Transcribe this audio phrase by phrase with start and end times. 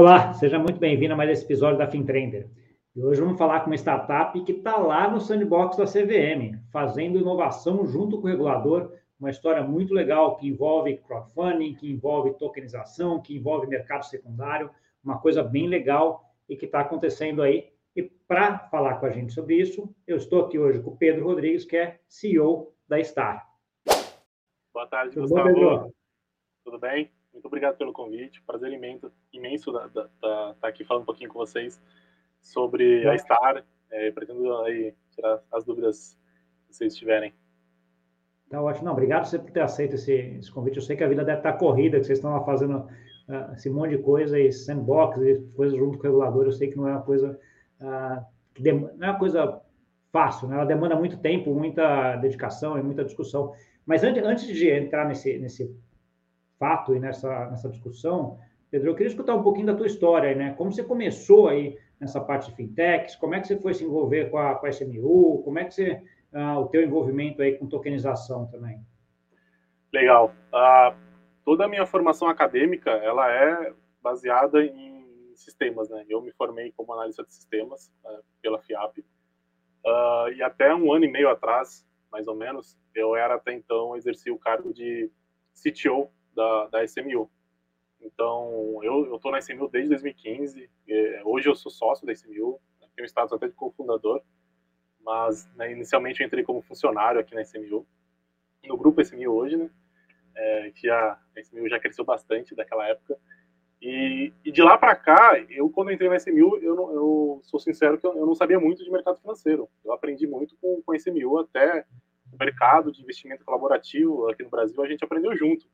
[0.00, 2.48] Olá, seja muito bem-vindo a mais esse episódio da FinTrender.
[2.96, 7.18] E hoje vamos falar com uma startup que está lá no sandbox da CVM, fazendo
[7.18, 13.20] inovação junto com o regulador, uma história muito legal que envolve crowdfunding, que envolve tokenização,
[13.20, 14.70] que envolve mercado secundário,
[15.04, 17.68] uma coisa bem legal e que está acontecendo aí.
[17.94, 21.26] E para falar com a gente sobre isso, eu estou aqui hoje com o Pedro
[21.26, 23.46] Rodrigues, que é CEO da Star.
[24.72, 25.52] Boa tarde, Tudo Gustavo.
[25.52, 25.90] Bom?
[26.64, 27.19] Tudo bem?
[27.32, 28.42] Muito obrigado pelo convite.
[28.42, 30.08] Prazer imenso, imenso estar
[30.54, 31.80] tá aqui falando um pouquinho com vocês
[32.40, 33.64] sobre a Star.
[33.90, 36.16] É, pretendo aí tirar as dúvidas
[36.66, 37.34] que vocês tiverem.
[38.48, 38.86] Tá ótimo.
[38.86, 40.76] Não, obrigado você por ter aceito esse, esse, convite.
[40.76, 43.70] Eu sei que a vida deve estar corrida, que vocês estão lá fazendo uh, esse
[43.70, 46.46] monte de coisa, e sandbox, e coisas junto com o regulador.
[46.46, 47.38] Eu sei que não é uma coisa
[47.80, 48.24] uh,
[48.54, 48.80] que dem...
[48.80, 49.60] não é uma coisa
[50.12, 50.56] fácil, né?
[50.56, 53.52] Ela demanda muito tempo, muita dedicação e muita discussão.
[53.86, 55.72] Mas antes, antes de entrar nesse, nesse
[56.60, 58.38] fato e nessa, nessa discussão,
[58.70, 60.54] Pedro, eu queria escutar um pouquinho da tua história, né?
[60.56, 64.30] Como você começou aí nessa parte de fintechs, como é que você foi se envolver
[64.30, 66.02] com a, com a SMU, como é que você,
[66.32, 68.78] uh, o teu envolvimento aí com tokenização também?
[69.92, 70.32] Legal.
[70.52, 70.96] Uh,
[71.44, 76.04] toda a minha formação acadêmica, ela é baseada em sistemas, né?
[76.08, 81.06] Eu me formei como analista de sistemas uh, pela FIAP, uh, e até um ano
[81.06, 85.10] e meio atrás, mais ou menos, eu era até então, exerci o cargo de
[85.54, 86.08] CTO
[86.40, 87.30] da, da SMU.
[88.00, 90.70] Então, eu estou na SMU desde 2015.
[91.24, 94.22] hoje eu sou sócio da SMU, né, tenho status até de cofundador,
[95.04, 97.86] mas né, inicialmente eu entrei como funcionário aqui na SMU,
[98.64, 99.70] no grupo SMU hoje, né?
[100.34, 103.18] É, que a SMU já cresceu bastante daquela época.
[103.82, 107.58] E, e de lá para cá, eu quando entrei na SMU, eu, não, eu sou
[107.58, 109.68] sincero que eu, eu, não sabia muito de mercado financeiro.
[109.84, 111.84] Eu aprendi muito com, com a SMU, até
[112.32, 115.66] o mercado de investimento colaborativo aqui no Brasil, a gente aprendeu junto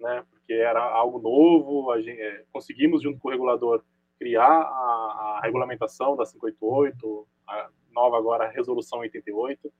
[0.00, 0.24] né?
[0.30, 3.82] Porque era algo novo, a gente, é, conseguimos junto com o regulador
[4.18, 9.72] criar a, a, regulamentação da 588, a nova agora a resolução 88.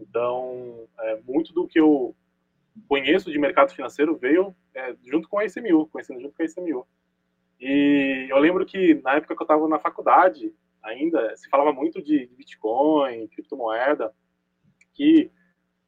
[0.00, 2.14] Então, é, muito do que eu
[2.88, 6.86] conheço de mercado financeiro veio é, junto com a SMU, conhecendo junto com a SMU.
[7.60, 12.02] E eu lembro que na época que eu estava na faculdade, ainda se falava muito
[12.02, 14.12] de Bitcoin, criptomoeda,
[14.92, 15.30] que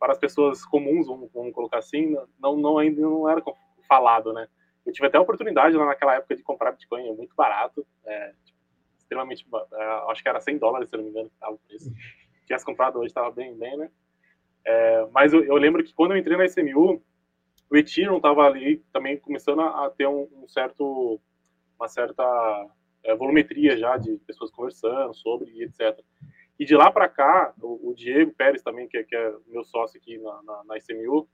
[0.04, 3.42] para as pessoas comuns, vamos, vamos colocar assim, não, não ainda não era
[3.88, 4.46] falado, né?
[4.84, 8.34] Eu tive até a oportunidade lá naquela época de comprar Bitcoin, é muito barato, é,
[8.44, 8.58] tipo,
[8.98, 11.86] extremamente, é, acho que era 100 dólares, se não me engano, que estava o preço.
[11.86, 13.90] Se tivesse comprado hoje, estava bem, bem, né?
[14.66, 17.02] É, mas eu, eu, lembro que quando eu entrei na SMU,
[17.70, 21.18] o Ethereum estava ali também começando a, a ter um, um, certo,
[21.78, 22.22] uma certa
[23.04, 25.98] é, volumetria já de pessoas conversando sobre e etc.
[26.58, 29.64] E de lá para cá, o, o, Diego Pérez também, que, é, que, é meu
[29.64, 31.28] sócio aqui na, na, na SMU,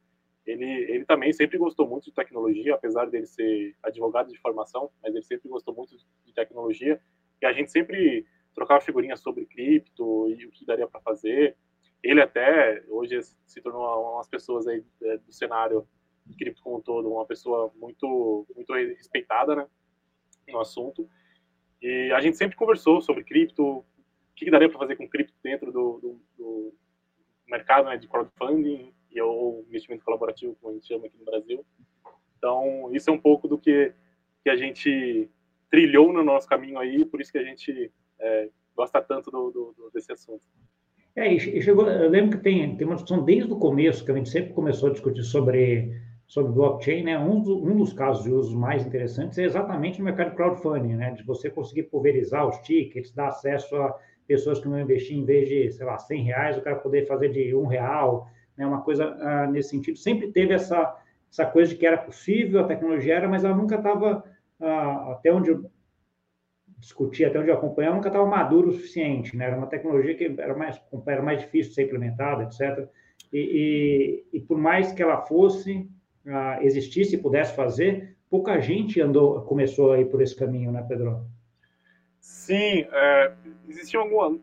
[0.47, 5.15] ele, ele também sempre gostou muito de tecnologia, apesar dele ser advogado de formação, mas
[5.15, 5.95] ele sempre gostou muito
[6.25, 7.01] de tecnologia.
[7.41, 11.57] E a gente sempre trocava figurinhas sobre cripto e o que daria para fazer.
[12.03, 15.87] Ele até hoje se tornou umas pessoas aí é, do cenário
[16.27, 19.67] de cripto como um todo, uma pessoa muito muito respeitada, né,
[20.49, 21.09] no assunto.
[21.83, 23.85] E a gente sempre conversou sobre cripto,
[24.41, 26.75] que, que daria para fazer com cripto dentro do, do, do
[27.47, 31.65] mercado né, de crowdfunding e ou investimento colaborativo, como a gente chama aqui no Brasil.
[32.39, 33.93] Então, isso é um pouco do que,
[34.43, 35.29] que a gente
[35.71, 39.91] trilhou no nosso caminho aí, por isso que a gente é, gosta tanto do, do,
[39.93, 40.43] desse assunto.
[41.15, 44.15] É, e chegou, eu lembro que tem, tem uma discussão desde o começo, que a
[44.15, 45.93] gente sempre começou a discutir sobre,
[46.27, 47.19] sobre blockchain, né?
[47.19, 50.95] Um, do, um dos casos de uso mais interessantes é exatamente no mercado de crowdfunding,
[50.95, 51.11] né?
[51.11, 53.99] De você conseguir pulverizar os tickets, dar acesso a
[54.31, 57.31] pessoas que vão investir em vez de, sei lá, 100 reais, o cara poder fazer
[57.31, 59.99] de um real, né, uma coisa uh, nesse sentido.
[59.99, 60.97] Sempre teve essa,
[61.29, 64.23] essa coisa de que era possível, a tecnologia era, mas ela nunca estava,
[64.61, 65.69] ah, até onde eu
[66.79, 69.37] discuti, até onde eu acompanhava, nunca estava maduro o suficiente.
[69.37, 69.47] Né?
[69.47, 72.89] Era uma tecnologia que era mais, era mais difícil de ser implementada, etc.
[73.33, 75.91] E, e, e por mais que ela fosse,
[76.25, 80.87] uh, existisse e pudesse fazer, pouca gente andou, começou a ir por esse caminho, né,
[80.89, 81.27] Pedro?
[82.21, 83.35] Sim, é,
[83.69, 84.41] existiam algumas.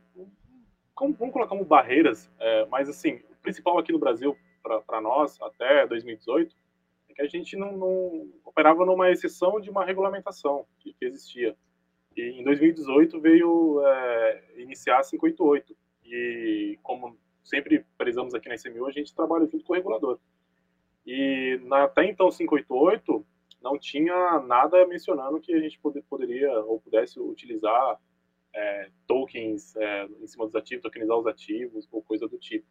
[1.00, 4.36] Vamos colocar como barreiras, é, mas assim, o principal aqui no Brasil,
[4.86, 6.56] para nós, até 2018,
[7.10, 11.56] é que a gente não, não, operava numa exceção de uma regulamentação que, que existia.
[12.16, 15.78] E em 2018 veio é, iniciar a 588.
[16.04, 20.20] E como sempre prezamos aqui na SMU, a gente trabalha junto com o regulador.
[21.06, 23.26] E na, até então 588
[23.68, 28.00] não tinha nada mencionando que a gente poder, poderia ou pudesse utilizar
[28.54, 32.66] é, tokens é, em cima dos ativos, tokenizar os ativos ou coisa do tipo.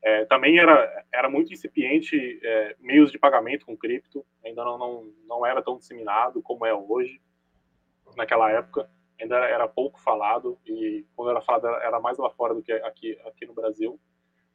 [0.00, 5.12] É, também era, era muito incipiente é, meios de pagamento com cripto, ainda não, não,
[5.26, 7.20] não era tão disseminado como é hoje.
[8.16, 8.88] naquela época,
[9.20, 13.18] ainda era pouco falado, e quando era falado era mais lá fora do que aqui,
[13.26, 13.98] aqui no Brasil,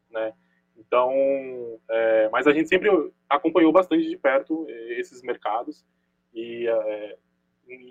[0.09, 0.33] né?
[0.77, 1.11] Então,
[1.89, 2.89] é, mas a gente sempre
[3.29, 5.85] acompanhou bastante de perto é, esses mercados
[6.33, 7.17] e é,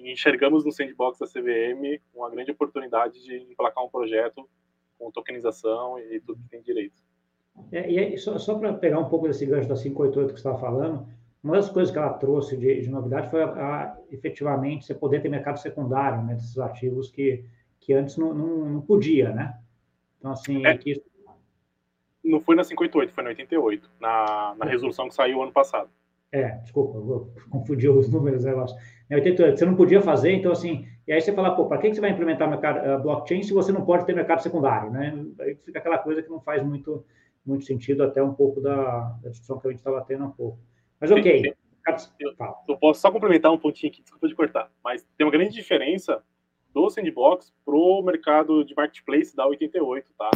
[0.04, 4.48] enxergamos no sandbox da CVM uma grande oportunidade de emplacar um projeto
[4.98, 7.02] com tokenização e tudo que tem direito.
[7.70, 10.48] É, e aí, só, só para pegar um pouco desse gancho da 588 que você
[10.48, 11.06] estava falando,
[11.42, 15.20] uma das coisas que ela trouxe de, de novidade foi a, a, efetivamente você poder
[15.20, 17.44] ter mercado secundário né, desses ativos que,
[17.80, 19.58] que antes não, não, não podia, né?
[20.18, 21.02] Então, assim, é, que...
[22.24, 25.90] não foi na 588, foi na 88, na, na resolução que saiu ano passado.
[26.30, 28.76] É, desculpa, vou confundir os números, negócio.
[29.10, 31.92] Na 88, você não podia fazer, então, assim, e aí você fala, pô, para que
[31.92, 35.14] você vai implementar mercado, uh, blockchain se você não pode ter mercado secundário, né?
[35.40, 37.04] Aí fica aquela coisa que não faz muito,
[37.44, 40.32] muito sentido, até um pouco da, da discussão que a gente estava tendo há um
[40.32, 40.58] pouco.
[40.98, 41.54] Mas ok.
[42.20, 42.32] Eu,
[42.68, 46.22] eu, posso só complementar um pontinho aqui, desculpa de cortar, mas tem uma grande diferença
[46.72, 50.30] do sandbox para o mercado de marketplace da 88, tá?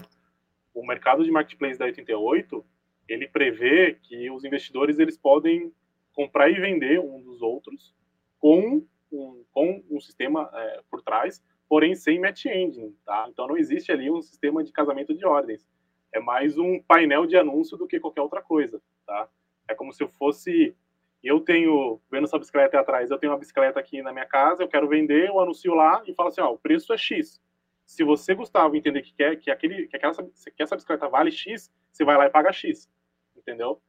[0.76, 2.62] O mercado de marketplace da 88,
[3.08, 5.72] ele prevê que os investidores eles podem
[6.12, 7.94] comprar e vender um dos outros
[8.38, 13.26] com um, com um sistema é, por trás, porém sem match engine, tá?
[13.30, 15.66] Então não existe ali um sistema de casamento de ordens.
[16.12, 19.30] É mais um painel de anúncio do que qualquer outra coisa, tá?
[19.66, 20.76] É como se eu fosse.
[21.24, 24.68] Eu tenho, vendo essa bicicleta atrás, eu tenho uma bicicleta aqui na minha casa, eu
[24.68, 27.40] quero vender, eu anuncio lá e falo assim: ó, o preço é X.
[27.86, 31.72] Se você, Gustavo, entender que quer que, aquele, que, aquela, que essa bicicleta vale X,
[31.90, 32.90] você vai lá e paga X.
[33.36, 33.80] Entendeu?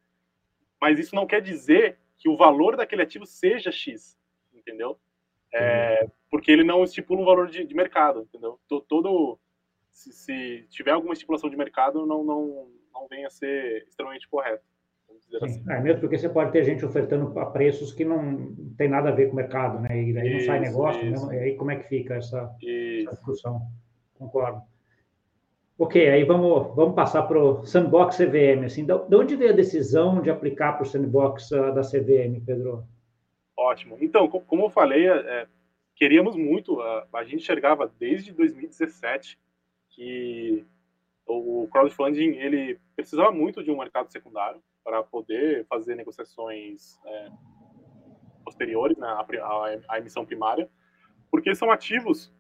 [0.80, 4.18] Mas isso não quer dizer que o valor daquele ativo seja X.
[4.54, 5.00] Entendeu?
[5.54, 8.22] É, porque ele não estipula um valor de, de mercado.
[8.22, 8.60] Entendeu?
[8.88, 9.40] Todo.
[9.92, 14.64] Se, se, tiver alguma estipulação de mercado, não, não, não venha a ser extremamente correto
[15.42, 15.64] assim.
[15.70, 19.12] É, mesmo porque você pode ter gente ofertando a preços que não tem nada a
[19.12, 20.02] ver com o mercado, né?
[20.02, 23.12] E daí isso, não sai negócio, mesmo, e aí como é que fica essa, essa
[23.12, 23.62] discussão?
[24.18, 24.62] Concordo.
[25.80, 28.66] Ok, aí vamos, vamos passar para o Sandbox CVM.
[28.66, 32.84] Assim, de onde veio a decisão de aplicar para o Sandbox uh, da CVM, Pedro?
[33.56, 33.98] Ótimo.
[34.02, 35.48] Então, como eu falei, é,
[35.96, 39.38] queríamos muito, a, a gente enxergava desde 2017
[39.90, 40.66] que
[41.28, 47.30] o crowdfunding ele precisava muito de um mercado secundário para poder fazer negociações é,
[48.46, 49.26] posteriores né, à,
[49.90, 50.70] à emissão primária,
[51.30, 52.34] porque são ativos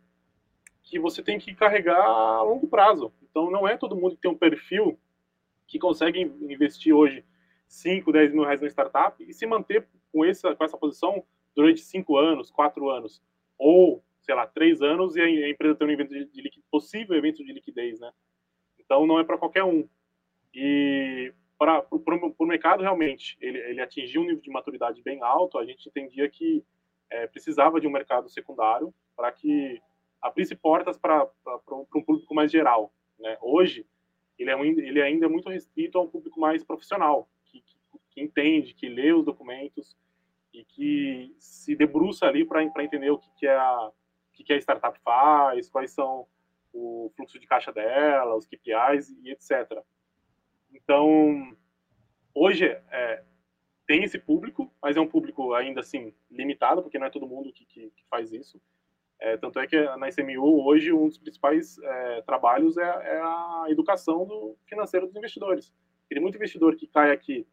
[0.89, 3.11] que você tem que carregar a longo prazo.
[3.21, 4.97] Então, não é todo mundo que tem um perfil
[5.67, 7.25] que consegue investir hoje
[7.67, 11.23] 5, 10 mil reais na startup e se manter com essa, com essa posição
[11.53, 13.21] durante 5 anos, 4 anos,
[13.57, 17.43] ou, sei lá, 3 anos e a empresa ter um evento de, de possível evento
[17.43, 18.11] de liquidez, né?
[18.79, 19.87] Então, não é para qualquer um.
[20.53, 25.65] E para o mercado realmente ele, ele atingiu um nível de maturidade bem alto, a
[25.65, 26.63] gente entendia que
[27.09, 29.81] é, precisava de um mercado secundário para que
[30.21, 31.29] abrisse portas para
[31.71, 32.93] um público mais geral.
[33.19, 33.37] Né?
[33.41, 33.85] Hoje,
[34.37, 37.75] ele é, um, ele ainda é muito restrito a um público mais profissional, que, que,
[38.11, 39.95] que entende, que lê os documentos
[40.53, 43.91] e que se debruça ali para entender o que, que, é a,
[44.33, 46.27] que, que a startup faz, quais são
[46.73, 49.81] o fluxo de caixa dela, os KPIs e etc.
[50.71, 51.55] Então,
[52.33, 53.23] hoje é,
[53.87, 57.51] tem esse público, mas é um público ainda assim limitado, porque não é todo mundo
[57.51, 58.61] que, que, que faz isso.
[59.19, 63.65] É, tanto é que na ICMU, hoje, um dos principais é, trabalhos é, é, a
[63.69, 65.73] educação do financeiro dos investidores.
[66.07, 67.45] Tem muito investidor que cai aqui,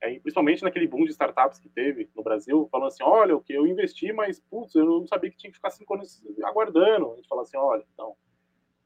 [0.00, 3.52] é, principalmente naquele boom de startups que teve no Brasil, falando assim, olha, o que
[3.52, 7.12] eu investi, mas, putz, eu não sabia que tinha que ficar cinco anos aguardando.
[7.12, 8.16] A gente fala assim, olha, então,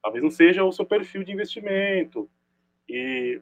[0.03, 2.31] talvez não seja o seu perfil de investimento.
[2.87, 3.41] E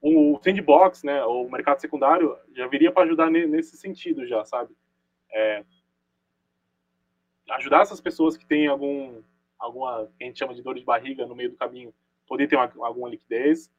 [0.00, 4.72] o sandbox, né, o mercado secundário, já viria para ajudar nesse sentido já, sabe?
[5.32, 5.64] É,
[7.50, 9.22] ajudar essas pessoas que têm algum,
[9.58, 11.94] alguma, que a gente chama de dor de barriga no meio do caminho,
[12.26, 13.70] poder ter uma, alguma liquidez.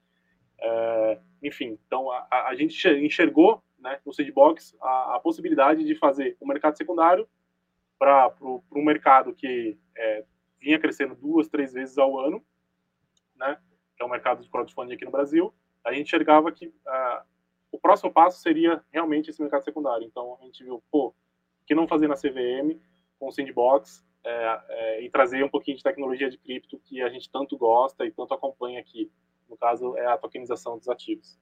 [0.59, 6.35] É, enfim, então a, a, gente enxergou né, no sandbox a, a possibilidade de fazer
[6.39, 7.27] o um mercado secundário
[7.99, 10.23] para um mercado que é,
[10.59, 12.43] vinha crescendo duas, três vezes ao ano,
[13.35, 13.57] né,
[13.95, 16.73] que é o mercado de crowdfunding aqui no Brasil, a gente enxergava que
[17.71, 20.05] o próximo passo seria realmente esse mercado secundário.
[20.05, 21.13] Então a gente viu, pô,
[21.65, 22.79] que não fazer na CVM
[23.19, 27.09] com o Sandbox é, é, e trazer um pouquinho de tecnologia de cripto que a
[27.09, 29.11] gente tanto gosta e tanto acompanha aqui.
[29.49, 31.39] No caso, é a tokenização dos ativos.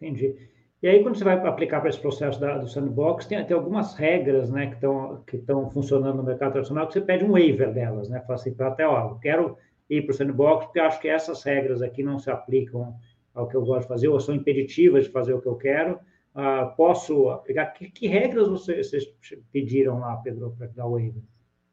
[0.00, 0.36] Entendi.
[0.82, 3.94] E aí, quando você vai aplicar para esse processo da, do sandbox, tem, tem algumas
[3.94, 8.08] regras né, que estão que funcionando no mercado tradicional que você pede um waiver delas,
[8.08, 8.20] né?
[8.22, 9.58] Fala assim, até, ó, eu quero
[9.90, 12.94] ir para o sandbox porque acho que essas regras aqui não se aplicam
[13.34, 16.00] ao que eu gosto de fazer, ou são impeditivas de fazer o que eu quero,
[16.40, 17.66] uh, posso aplicar.
[17.66, 19.04] Que, que regras vocês, vocês,
[19.52, 21.22] pediram lá, Pedro, para dar o waiver?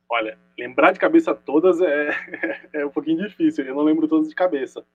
[0.09, 2.09] Olha, lembrar de cabeça todas é,
[2.74, 4.86] é um pouquinho difícil, eu não lembro todas de cabeça.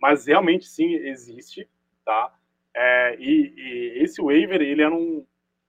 [0.00, 1.68] Mas realmente sim, existe,
[2.04, 2.34] tá?
[2.74, 5.26] É, e, e, esse waiver, ele é um,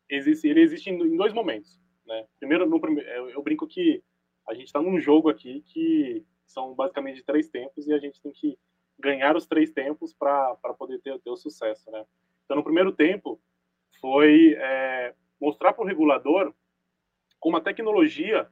[0.09, 2.25] existe, ele existe em dois momentos, né?
[2.39, 4.03] Primeiro, no, eu, eu brinco que
[4.47, 8.31] a gente está num jogo aqui que são basicamente três tempos e a gente tem
[8.31, 8.57] que
[8.99, 12.05] ganhar os três tempos para poder ter, ter o sucesso, né?
[12.49, 13.39] Então, no primeiro tempo,
[14.01, 16.51] foi é, mostrar para o regulador
[17.39, 18.49] como a tecnologia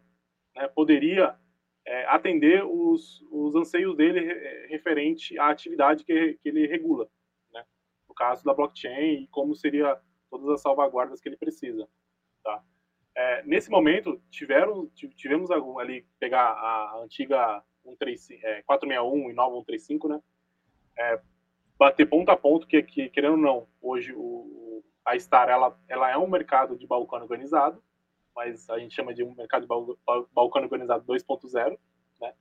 [0.56, 1.36] né, poderia
[1.84, 4.20] é, atender os, os anseios dele
[4.68, 7.10] referente à atividade que, que ele regula,
[7.52, 7.66] né?
[8.08, 10.00] no caso da blockchain e como seria
[10.30, 11.90] todas as salvaguardas que ele precisa.
[12.44, 12.64] Tá?
[13.16, 19.56] É, nesse momento, tiveram, tivemos algum, ali, pegar a antiga 135, é, 461 e nova
[19.56, 20.22] 135, né?
[21.78, 26.12] Bater ponto a ponto, que, que querendo ou não, hoje o, a Star ela, ela
[26.12, 27.82] é um mercado de balcão organizado,
[28.36, 31.78] mas a gente chama de um mercado de balcão organizado 2.0,
[32.22, 32.34] né?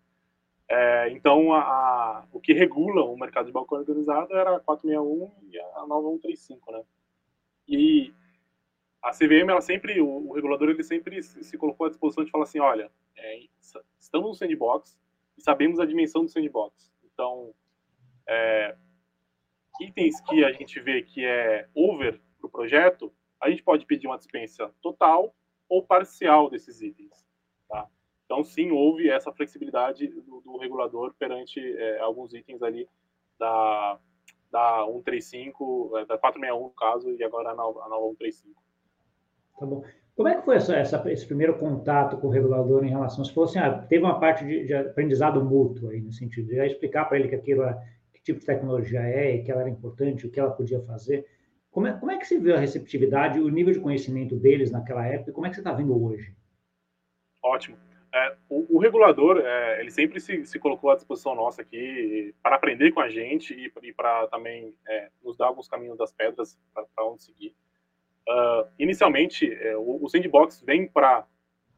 [0.68, 5.30] É, então, a, a, o que regula o mercado de balcão organizado era a 461
[5.50, 6.82] e a nova 135, né?
[7.68, 8.12] E
[9.02, 12.30] a CVM, ela sempre, o, o regulador, ele sempre se, se, colocou à disposição de
[12.30, 13.40] falar assim, olha, é,
[14.00, 14.98] estamos no sandbox
[15.38, 16.92] e sabemos a dimensão do sandbox.
[17.04, 17.54] Então,
[18.26, 18.76] é,
[19.80, 24.06] itens que a gente vê que é over para o projeto, a gente pode pedir
[24.06, 25.34] uma dispensa total
[25.68, 27.24] ou parcial desses itens.
[27.68, 27.86] Tá?
[28.24, 32.88] Então, sim, houve essa flexibilidade do, do regulador perante é, alguns itens ali
[33.38, 33.98] da,
[34.50, 38.62] da 135, é, da 461 no caso, e agora a nova, a nova 135.
[39.58, 39.84] Tá bom.
[40.16, 43.22] Como é que foi essa, essa, esse primeiro contato com o regulador em relação?
[43.22, 46.58] Se fosse, assim, ah, teve uma parte de, de, aprendizado mútuo aí, no sentido de
[46.58, 47.74] explicar para ele que aquilo, que
[48.26, 51.24] tipo de tecnologia é, que ela era importante, o que ela podia fazer.
[51.70, 55.06] Como é, como é que você viu a receptividade, o nível de conhecimento deles naquela
[55.06, 56.34] época, e como é que você está vendo hoje?
[57.42, 57.78] Ótimo.
[58.12, 62.56] É, o, o, regulador, é, ele sempre se, se, colocou à disposição nossa aqui para
[62.56, 66.58] aprender com a gente e, e para também é, nos dar alguns caminhos das pedras
[66.74, 67.54] para onde seguir.
[68.28, 71.24] Uh, inicialmente, é, o, o, sandbox vem para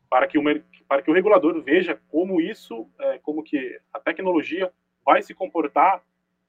[0.08, 0.42] para que o
[0.88, 4.72] para que o regulador veja como isso, é, como que a tecnologia
[5.04, 6.02] vai se comportar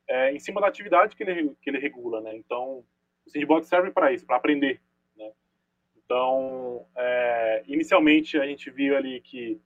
[0.09, 2.35] é, em cima da atividade que ele que ele regula, né?
[2.35, 2.83] Então,
[3.25, 4.81] o sandbox serve para isso, para aprender.
[5.15, 5.31] Né?
[5.95, 9.61] Então, é, inicialmente a gente viu ali que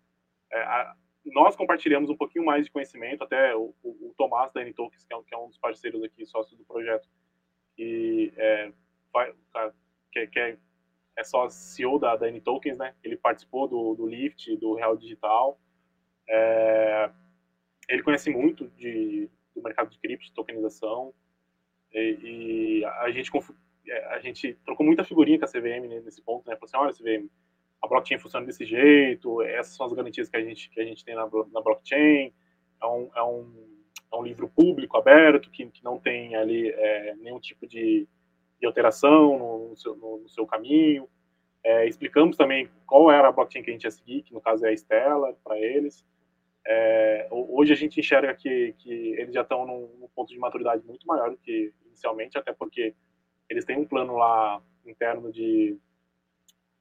[0.52, 0.96] é, a,
[1.26, 5.14] nós compartilhamos um pouquinho mais de conhecimento, até o, o, o Tomás da N-Tokens, que,
[5.14, 7.08] é, que, é, um dos parceiros aqui, sócio do projeto,
[7.78, 8.72] e é,
[9.14, 9.34] vai,
[10.12, 10.58] que, que é,
[11.16, 12.94] é, só CEO da, da N-Tokens, né?
[13.02, 15.60] Ele participou do, do Lift, do Real Digital.
[16.28, 17.10] É,
[17.88, 21.14] ele conhece muito de, do mercado de cripto, tokenização,
[21.94, 23.32] e, e a, gente,
[23.88, 26.56] é, a gente trocou muita figurinha com a CVM nesse ponto, né?
[26.56, 27.30] Falou assim, olha, CVM,
[27.82, 31.04] a blockchain funciona desse jeito, essas são as garantias que a gente, que a gente
[31.04, 32.34] tem na, na blockchain,
[32.82, 33.68] é um, é, um,
[34.12, 38.08] é um livro público, aberto, que, que não tem ali é, nenhum tipo de,
[38.60, 41.08] de alteração no, no, seu, no, no seu caminho.
[41.64, 44.66] É, explicamos também qual era a blockchain que a gente ia seguir, que no caso
[44.66, 46.06] é a Stellar, para eles.
[46.66, 50.86] É, hoje a gente enxerga que, que eles já estão num, num, ponto de maturidade
[50.86, 52.96] muito maior do que inicialmente, até porque
[53.50, 55.78] eles têm um plano lá interno de,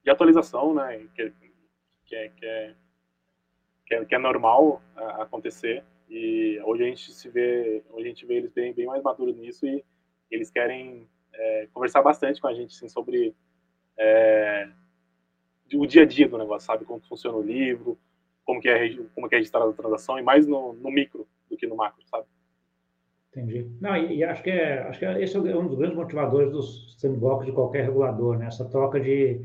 [0.03, 1.33] de atualização, né, que,
[2.05, 2.75] que, é, que, é,
[3.85, 5.83] que, é, que é normal é, acontecer.
[6.09, 9.35] E hoje a gente se vê, hoje a gente vê eles bem, bem mais maduros
[9.35, 9.83] nisso e
[10.31, 13.35] eles querem é, conversar bastante com a gente assim, sobre
[13.97, 14.69] é,
[15.73, 16.85] o dia a dia do negócio, sabe?
[16.85, 17.97] Como funciona o livro,
[18.45, 21.57] como que é, como que é registrada a transação, e mais no, no micro do
[21.57, 22.25] que no macro, sabe?
[23.31, 23.67] Entendi.
[23.81, 26.95] Não, e, e, acho que é, acho que esse é um dos grandes motivadores dos
[26.99, 28.45] sandbox de qualquer regulador, né?
[28.45, 29.41] Essa troca de,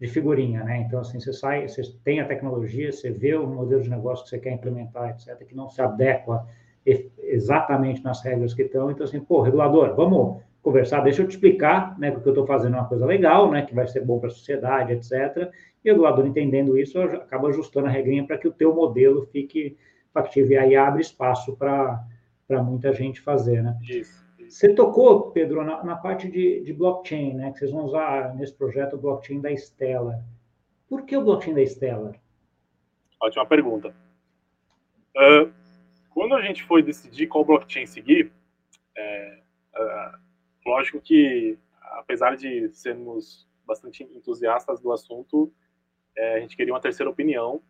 [0.00, 0.84] de figurinha, né?
[0.86, 4.30] Então, assim, você sai, você tem a tecnologia, você vê o modelo de negócio que
[4.30, 6.46] você quer implementar, etc., que não se adequa
[7.18, 8.90] exatamente nas regras que estão.
[8.90, 12.32] Então, assim, pô, regulador, vamos conversar, deixa eu te explicar, né, que o que eu
[12.32, 15.52] estou fazendo é uma coisa legal, né, que vai ser bom para a sociedade, etc.
[15.84, 19.76] E o regulador entendendo isso, acaba ajustando a regrinha para que o teu modelo fique
[20.14, 20.52] factível.
[20.52, 22.06] E aí abre espaço para
[22.62, 23.76] muita gente fazer, né?
[23.82, 24.22] Isso.
[24.48, 27.50] Você tocou, Pedro, na, na parte de, de, blockchain, né?
[27.52, 30.22] Que vocês vão usar nesse projeto o blockchain da Stellar.
[30.88, 32.14] Por que o blockchain da Stellar?
[33.20, 33.94] Ótima pergunta.
[35.16, 35.50] Uh,
[36.10, 38.30] quando a gente foi decidir qual blockchain seguir,
[38.94, 39.38] é,
[39.74, 40.21] uh,
[40.64, 41.58] lógico que,
[41.98, 45.52] apesar de sermos bastante entusiastas do assunto,
[46.16, 47.60] é, a gente queria uma terceira opinião.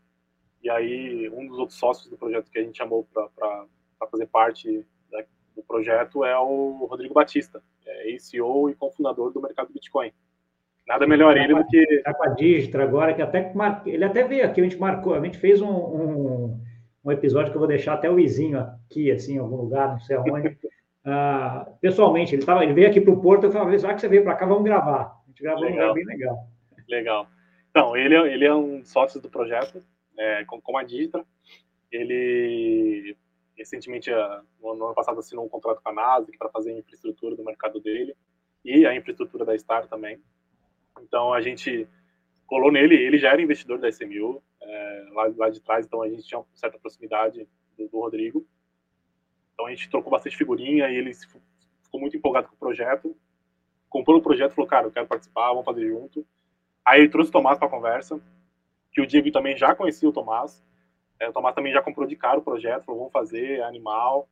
[0.63, 3.67] E aí, um dos outros sócios do projeto que a gente chamou para
[4.11, 5.25] fazer parte da,
[5.57, 10.13] do projeto é o Rodrigo Batista, é CEO e cofundador do mercado Bitcoin.
[10.87, 11.79] Nada melhor ele do que.
[11.79, 13.53] Está com a Digitra agora, que até
[13.87, 16.61] ele até veio aqui, a gente marcou, a gente fez um, um,
[17.05, 20.01] um episódio que eu vou deixar até o Izinho aqui, assim, em algum lugar, não
[20.01, 20.59] sei aonde.
[21.07, 24.09] uh, pessoalmente, ele, tava, ele veio aqui para o Porto, eu falei, já que você
[24.09, 25.21] veio para cá, vamos gravar.
[25.25, 25.77] A gente gravou legal.
[25.77, 26.49] um lugar bem legal.
[26.89, 27.27] Legal.
[27.71, 29.83] Então, ele, é, ele é um sócio do projeto,
[30.19, 31.25] é, com, com a Digitra.
[31.91, 33.17] Ele
[33.57, 34.11] recentemente,
[34.61, 37.81] no ano passado, assinou um contrato com a NASA para fazer a infraestrutura do mercado
[37.81, 38.15] dele
[38.65, 40.21] e a infraestrutura da Star também.
[41.01, 41.89] Então a gente
[42.47, 46.09] colou nele, ele já era investidor da SMU é, lá, lá de trás, então a
[46.09, 48.47] gente tinha uma certa proximidade do, do, Rodrigo.
[49.53, 53.17] Então a gente trocou bastante figurinha e ele ficou muito empolgado com o projeto.
[53.89, 56.27] Comprou o projeto, falou, cara, eu quero participar, vamos fazer junto.
[56.85, 58.21] Aí ele trouxe o Tomás para a conversa,
[58.91, 60.65] que o Diego também já conhecia o Tomás.
[61.21, 64.29] É, o Tomás também já comprou de cara o projeto, falou, vamos fazer, é animal.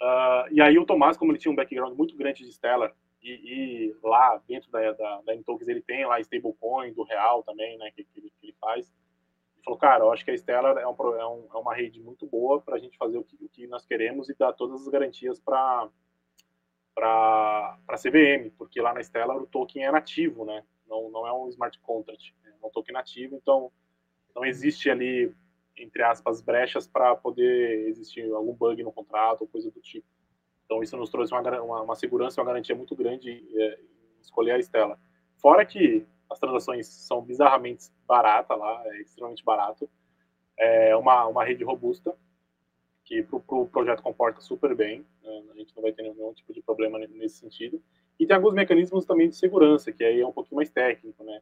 [0.00, 2.92] Uh, e aí o Tomás, como ele tinha um background muito grande de Stellar,
[3.22, 7.78] e, e lá dentro da, da, da Intokens ele tem lá stablecoin do real também,
[7.78, 8.92] né, que, que, ele, que ele faz.
[9.64, 12.26] Falou, cara, eu acho que a Stellar é, um, é, um, é uma rede muito
[12.26, 14.88] boa para a gente fazer o que, o que nós queremos e dar todas as
[14.88, 15.88] garantias para
[16.98, 20.62] a CVM, porque lá na Stellar o token é nativo, né?
[20.86, 23.72] Não, não é um smart contract, é um token nativo, então
[24.36, 25.34] não existe ali,
[25.78, 30.06] entre aspas, brechas para poder existir algum bug no contrato ou coisa do tipo.
[30.66, 33.78] Então isso nos trouxe uma, uma, uma segurança, uma garantia muito grande é,
[34.20, 34.98] escolher a Estela.
[35.38, 39.88] Fora que as transações são bizarramente baratas lá, é extremamente barato.
[40.58, 42.14] É uma, uma rede robusta,
[43.04, 45.42] que para o pro projeto comporta super bem, né?
[45.50, 47.80] a gente não vai ter nenhum tipo de problema nesse sentido.
[48.18, 51.40] E tem alguns mecanismos também de segurança, que aí é um pouquinho mais técnico, né?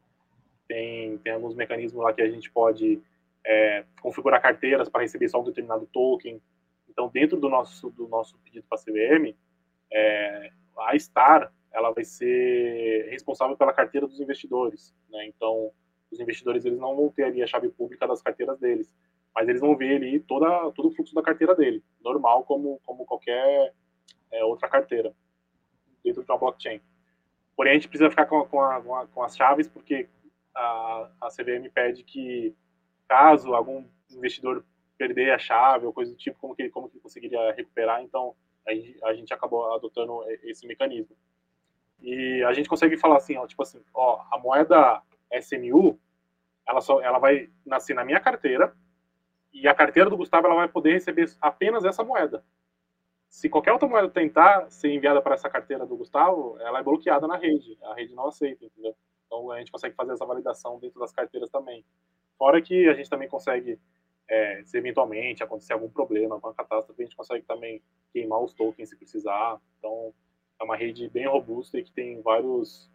[0.67, 3.01] Tem, tem alguns mecanismos lá que a gente pode
[3.45, 6.41] é, configurar carteiras para receber só um determinado token,
[6.89, 9.35] então, dentro do nosso, do nosso pedido para a CVM,
[9.91, 14.95] é, a Star ela vai ser responsável pela carteira dos investidores.
[15.11, 15.27] Né?
[15.27, 15.71] Então,
[16.11, 18.95] os investidores eles não vão ter ali a chave pública das carteiras deles,
[19.35, 23.07] mas eles vão ver ali toda, todo o fluxo da carteira dele, normal como, como
[23.07, 23.73] qualquer
[24.31, 25.15] é, outra carteira,
[26.05, 26.81] dentro de uma blockchain.
[27.57, 30.09] Porém, a gente precisa ficar com, com, a, com as chaves, porque
[30.55, 32.55] a, a CVM pede que,
[33.09, 34.65] caso algum investidor
[34.99, 38.03] perder a chave ou coisa do tipo, como que, como que ele conseguiria recuperar.
[38.03, 38.35] Então,
[39.05, 41.17] a, gente acabou adotando esse mecanismo.
[42.03, 45.01] E a gente consegue falar assim, ó, tipo assim, ó, a moeda
[45.41, 45.99] SMU,
[46.67, 48.75] ela só, ela vai nascer na minha carteira
[49.53, 52.45] e a carteira do Gustavo ela vai poder receber apenas essa moeda.
[53.29, 57.27] Se qualquer outra moeda tentar ser enviada para essa carteira do Gustavo, ela é bloqueada
[57.27, 57.79] na rede.
[57.83, 58.95] A rede não aceita, entendeu?
[59.27, 61.85] Então a gente consegue fazer essa validação dentro das carteiras também.
[62.37, 63.79] Fora que a gente também consegue
[64.29, 68.89] é, se eventualmente acontecer algum problema, alguma catástrofe, a gente consegue também queimar os tokens
[68.89, 69.61] se precisar.
[69.79, 70.13] Então,
[70.63, 72.91] é uma rede bem robusta e que tem vários,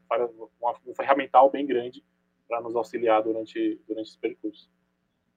[0.59, 2.03] uma, um ferramental bem grande
[2.47, 4.69] para nos auxiliar durante, durante esse percurso.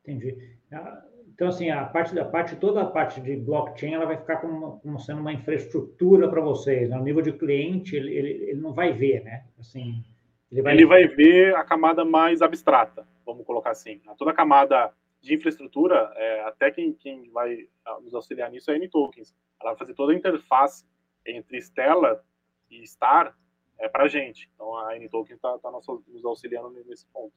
[0.04, 0.56] Entendi.
[0.72, 4.36] Ah, então, assim, a parte da parte, toda a parte de blockchain, ela vai ficar
[4.36, 6.88] como, como sendo uma infraestrutura para vocês.
[6.88, 6.96] Né?
[6.96, 9.44] No nível de cliente, ele, ele, ele não vai ver, né?
[9.58, 10.04] Assim,
[10.52, 10.74] ele vai...
[10.74, 14.00] ele vai ver a camada mais abstrata, vamos colocar assim.
[14.16, 18.74] Toda a camada de infraestrutura, é, até quem, quem vai ah, nos auxiliar nisso é
[18.74, 19.34] a N-Tokens.
[19.60, 20.84] Ela vai fazer toda a interface
[21.26, 22.24] entre Stella
[22.70, 23.36] e Star
[23.78, 24.50] é, para a gente.
[24.54, 27.32] Então a N-Tokens está tá nos auxiliando nesse ponto.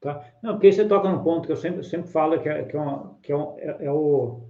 [0.00, 0.24] Tá.
[0.42, 2.80] Não, porque você toca num ponto que eu sempre, sempre falo que, é, que, é,
[2.80, 4.42] uma, que é, um, é, é, o,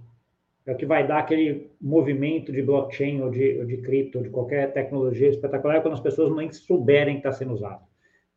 [0.65, 4.23] é o que vai dar aquele movimento de blockchain ou de, ou de cripto, ou
[4.23, 7.83] de qualquer tecnologia espetacular, quando as pessoas nem souberem que está sendo usado.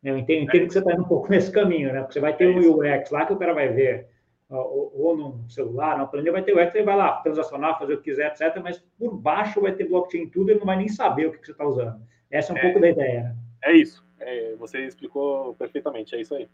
[0.05, 2.01] Eu entendo, entendo que você está indo um pouco nesse caminho, né?
[2.01, 4.09] Porque você vai ter um UX lá que o cara vai ver,
[4.49, 7.95] ou, ou no celular, na planilha, vai ter o UX, ele vai lá transacionar, fazer
[7.95, 8.61] o que quiser, etc.
[8.63, 11.53] Mas por baixo vai ter blockchain tudo, ele não vai nem saber o que você
[11.53, 12.01] está usando.
[12.31, 13.23] Essa é um é, pouco da ideia.
[13.23, 13.37] Né?
[13.65, 14.07] É isso.
[14.21, 16.49] É, você explicou perfeitamente, é isso aí.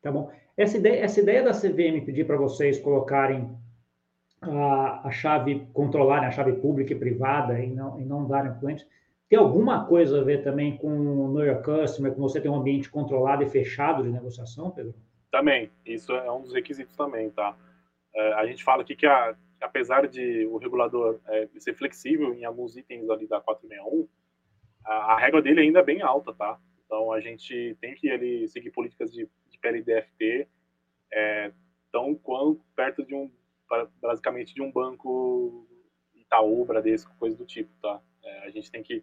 [0.00, 0.30] Tá bom.
[0.56, 3.56] Essa ideia, essa ideia da CVM pedir para vocês colocarem
[4.40, 8.86] a, a chave, controlarem a chave pública e privada e não, e não darem clientes,
[9.28, 12.56] tem alguma coisa a ver também com o Know Your Customer, com você ter um
[12.56, 14.94] ambiente controlado e fechado de negociação, Pedro?
[15.32, 17.56] Também, isso é um dos requisitos também, tá?
[18.14, 22.44] É, a gente fala aqui que, a, apesar de o regulador é, ser flexível em
[22.44, 24.06] alguns itens ali da 461,
[24.84, 26.60] a, a, regra dele ainda é bem alta, tá?
[26.84, 30.46] Então a gente tem que ele seguir políticas de, de PLDFT
[31.10, 31.50] é,
[31.90, 33.32] tão quanto perto de um,
[34.02, 35.66] basicamente de um banco
[36.14, 38.02] Itaú, Bradesco, coisa do tipo, tá?
[38.22, 39.02] É, a gente tem que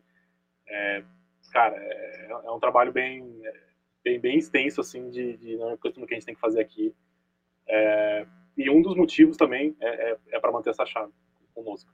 [0.68, 1.04] é,
[1.52, 3.26] cara, é, é, um trabalho bem,
[4.04, 6.94] bem, bem extenso, assim, de, de não é que a gente tem que fazer aqui.
[7.68, 8.26] É,
[8.58, 11.12] e um dos motivos também é, é, é para manter essa chave
[11.54, 11.92] conosco.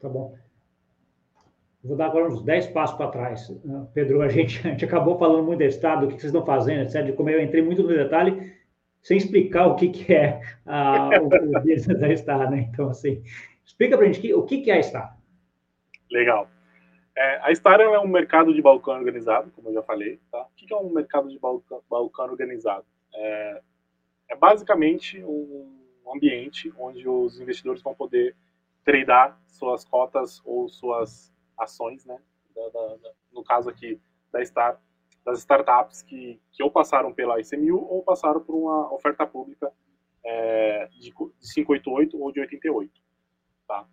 [0.00, 0.36] Tá bom.
[1.82, 3.52] Vou dar agora uns 10 passos para trás.
[3.92, 6.82] Pedro, a gente, a gente acabou falando muito do Estado, o que vocês estão fazendo,
[6.82, 7.14] etc.
[7.14, 8.54] Como eu entrei muito no detalhe,
[9.02, 12.68] sem explicar o que, que é a, o, o business da Star, né?
[12.72, 13.22] Então, assim,
[13.64, 15.18] explica para a gente o que, que é a Star.
[16.10, 16.48] Legal.
[17.16, 20.20] É, a Star é um mercado de balcão organizado, como eu já falei.
[20.30, 20.42] Tá?
[20.42, 22.84] O que é um mercado de balcão, balcão organizado?
[23.14, 23.62] É,
[24.30, 28.36] é, basicamente um ambiente onde os investidores vão poder
[28.84, 32.18] tradear suas cotas ou suas ações, né?
[32.54, 34.00] Da, da, da, no caso aqui
[34.32, 34.80] da Star,
[35.24, 39.72] das startups que, que ou passaram pela ICMU ou passaram por uma oferta pública
[40.24, 42.92] é, de, de 588 ou de 88.
[43.66, 43.86] Tá?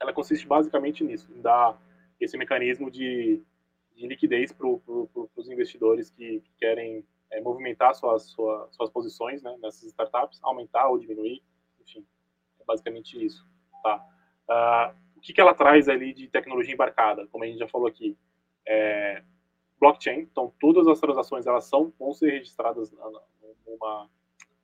[0.00, 1.78] Ela consiste basicamente nisso, em dar
[2.20, 3.42] esse mecanismo de,
[3.94, 8.90] de liquidez para pro, pro, os investidores que, que querem é, movimentar suas, suas, suas
[8.90, 11.42] posições né, nessas startups, aumentar ou diminuir,
[11.80, 12.06] enfim,
[12.60, 13.46] é basicamente isso.
[13.82, 14.04] Tá?
[14.48, 17.86] Uh, o que, que ela traz ali de tecnologia embarcada, como a gente já falou
[17.86, 18.16] aqui?
[18.66, 19.22] É,
[19.78, 22.90] blockchain, então todas as transações elas são, vão ser registradas
[23.66, 24.10] numa,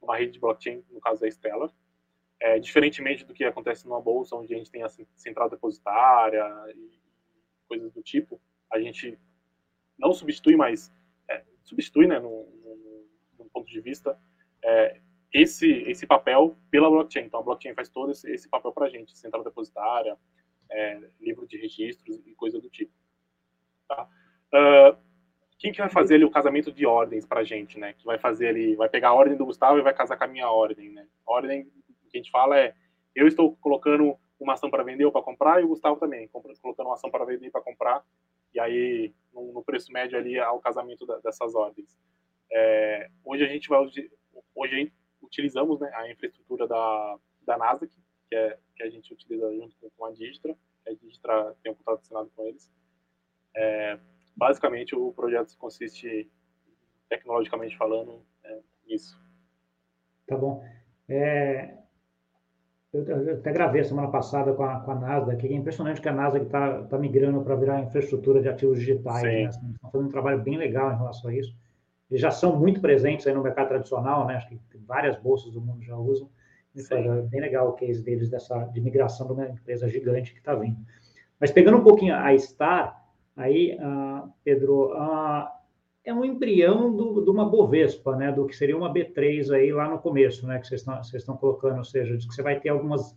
[0.00, 1.70] numa rede de blockchain, no caso da Stellar,
[2.40, 6.42] é, diferentemente do que acontece numa bolsa, onde a gente tem a central depositária
[6.74, 6.98] e
[7.70, 9.16] coisas do tipo, a gente
[9.96, 10.92] não substitui, mas
[11.28, 12.48] é, substitui, né, num,
[13.52, 14.18] ponto de vista,
[14.62, 15.00] é,
[15.32, 17.26] esse, esse papel pela blockchain.
[17.26, 20.16] Então, a blockchain faz todo esse, esse papel para a gente, central depositária,
[20.70, 22.92] é, livro de registros e coisa do tipo.
[23.88, 24.08] Tá?
[24.52, 24.96] Uh,
[25.58, 27.92] quem que vai fazer ali o casamento de ordens para a gente, né?
[27.92, 30.28] Que vai fazer ali, vai pegar a ordem do Gustavo e vai casar com a
[30.28, 31.06] minha ordem, né?
[31.26, 31.64] A ordem
[32.08, 32.74] que a gente fala é,
[33.14, 36.86] eu estou colocando uma ação para vender ou para comprar e o Gustavo também, colocando
[36.86, 38.04] uma ação para vender e para comprar,
[38.54, 41.96] e aí no, no, preço médio ali ao casamento da, dessas ordens.
[42.50, 43.80] É, hoje a gente vai,
[44.54, 47.92] hoje a utilizamos né, a infraestrutura da, da Nasdaq,
[48.28, 52.00] que, é, que a gente utiliza junto com a Digistra, a Digistra tem um contrato
[52.00, 52.70] assinado com eles,
[53.54, 53.98] é,
[54.36, 56.30] basicamente, o projeto consiste,
[57.08, 59.20] tecnologicamente falando, é, nisso.
[60.26, 60.64] Tá bom.
[61.08, 61.76] É,
[62.92, 66.08] eu, eu, até gravei semana passada com a, com a Nasdaq, que é impressionante que
[66.08, 69.22] a Nasdaq está tá migrando para virar infraestrutura de ativos digitais.
[69.22, 69.44] Né?
[69.46, 71.54] Assim, estão fazendo um trabalho bem legal em relação a isso.
[72.10, 74.34] Eles já são muito presentes aí no mercado tradicional, né?
[74.36, 76.28] Acho que várias bolsas do mundo já usam.
[76.90, 80.54] É bem legal o case deles dessa de migração de uma empresa gigante que está
[80.54, 80.76] vindo.
[81.38, 83.00] Mas pegando um pouquinho a Star,
[83.40, 85.50] Aí, ah, Pedro, ah,
[86.10, 88.30] é um embrião de uma Bovespa, né?
[88.32, 90.58] Do que seria uma B3 aí lá no começo, né?
[90.58, 93.12] Que vocês estão, vocês estão colocando, ou seja, que você vai ter algumas,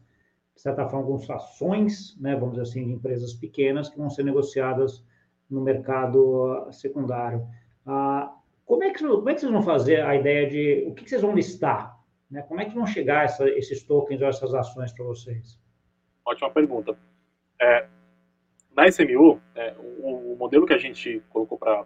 [0.56, 2.36] de certa forma, algumas ações, né?
[2.36, 5.04] Vamos dizer assim, de empresas pequenas que vão ser negociadas
[5.50, 7.46] no mercado secundário.
[7.86, 8.34] Ah,
[8.66, 11.10] como, é que, como é que vocês vão fazer a ideia de o que, que
[11.10, 12.00] vocês vão listar?
[12.30, 12.42] Né?
[12.44, 15.60] Como é que vão chegar essa, esses tokens ou essas ações para vocês?
[16.26, 16.98] Ótima pergunta.
[17.62, 17.88] É,
[18.76, 21.86] na SMU, é, o, o, modelo que a gente colocou para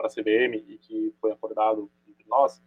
[0.00, 2.62] a CBM e que foi acordado entre nós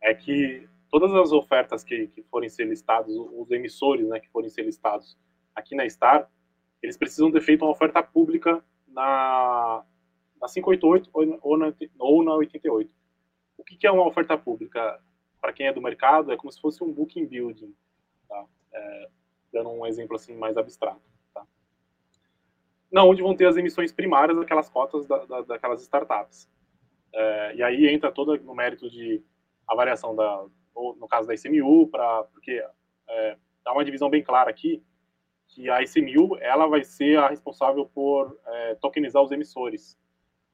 [0.00, 4.48] é que todas as ofertas que, que forem ser listadas, os emissores né, que forem
[4.48, 5.18] ser listados
[5.54, 6.30] aqui na STAR,
[6.82, 9.84] eles precisam ter feito uma oferta pública na,
[10.40, 12.90] na 588 ou na, ou na 88.
[13.58, 15.00] O que, que é uma oferta pública?
[15.40, 17.74] Para quem é do mercado, é como se fosse um booking building,
[18.28, 18.44] tá?
[18.72, 19.08] é,
[19.52, 21.15] dando um exemplo assim mais abstrato
[22.90, 26.48] na onde vão ter as emissões primárias daquelas cotas da, da, daquelas startups.
[27.12, 29.22] É, e aí entra todo no mérito de
[29.66, 30.44] avaliação da,
[30.74, 32.62] no caso da ICMU, para porque
[33.08, 34.82] é, dá uma divisão bem clara aqui
[35.48, 39.98] que a ICMU ela vai ser a responsável por é, tokenizar os emissores,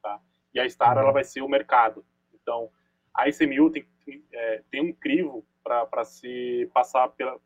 [0.02, 0.20] tá?
[0.54, 2.04] E a Star ela vai ser o mercado.
[2.34, 2.70] Então
[3.14, 3.86] a ICMU tem,
[4.32, 7.40] é, tem um crivo para se passar pela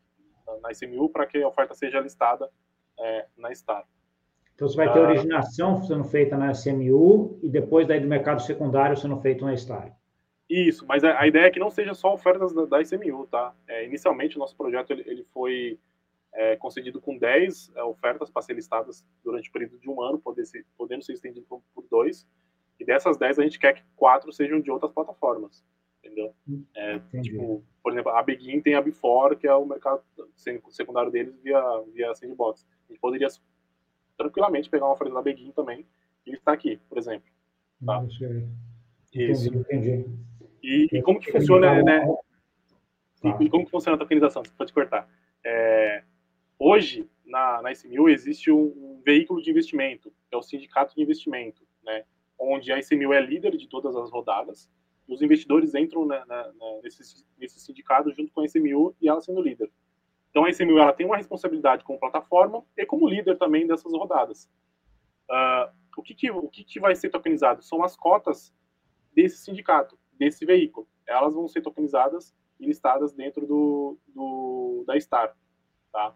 [0.62, 2.50] na ICMU para que a oferta seja listada
[2.98, 3.86] é, na Star.
[4.56, 5.08] Então, você vai ter ah.
[5.10, 9.94] originação sendo feita na SMU e depois daí do mercado secundário sendo feito na Star.
[10.48, 13.54] Isso, mas a, a, ideia é que não seja só ofertas da, da SMU, tá?
[13.68, 15.78] É, inicialmente, o nosso projeto ele, ele foi
[16.32, 20.18] é, concedido com 10 é, ofertas para ser listadas durante o período de um ano,
[20.18, 22.26] poder ser, podendo ser estendido por, por dois.
[22.80, 25.62] E dessas 10, a gente quer que quatro sejam de outras plataformas,
[26.02, 26.34] entendeu?
[26.74, 30.02] É, tipo, por exemplo, a Begin tem a Before, que é o mercado
[30.68, 32.66] secundário deles via, via Sandbox.
[32.88, 33.28] A gente poderia
[34.16, 35.86] tranquilamente pegar uma oferta da Begin também
[36.26, 37.28] e está aqui, por exemplo.
[37.84, 38.04] Tá?
[39.12, 39.54] Isso.
[39.54, 40.06] Entendi,
[40.62, 42.06] E, e como que funciona, né?
[43.22, 43.36] Tá.
[43.40, 44.44] E, como que funciona a tokenização?
[44.44, 45.08] Você pode cortar.
[45.44, 46.02] É,
[46.58, 51.62] hoje, na, na existe um, um, veículo de investimento, que é o Sindicato de Investimento,
[51.84, 52.04] né?
[52.38, 54.70] Onde a ICMU é líder de todas as rodadas,
[55.08, 56.52] e os investidores entram na, na,
[56.82, 59.70] nesse, nesse sindicato junto com a ICMU e ela sendo líder.
[60.36, 64.44] Então a ICMU ela tem uma responsabilidade como plataforma e como líder também dessas rodadas.
[65.30, 67.62] Uh, o que, que, o que, que vai ser tokenizado?
[67.62, 68.54] São as cotas
[69.14, 70.86] desse sindicato, desse veículo.
[71.06, 75.34] Elas vão ser tokenizadas e listadas dentro do, do da Star.
[75.90, 76.14] Tá?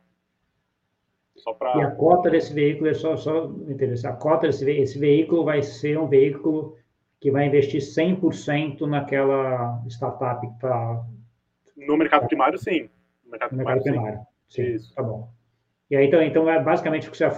[1.59, 1.79] Pra...
[1.79, 5.45] E a cota desse veículo, é só, só me interessa, a cota desse esse veículo
[5.45, 6.77] vai ser um veículo
[7.19, 11.07] que vai investir 100% naquela startup que está...
[11.75, 12.91] No mercado primário, sim.
[13.31, 14.63] Mercado, mercado primário, sim.
[14.65, 14.75] sim.
[14.75, 14.95] Isso.
[14.95, 15.31] Tá bom.
[15.91, 17.29] E aí, então, então, é basicamente, o que você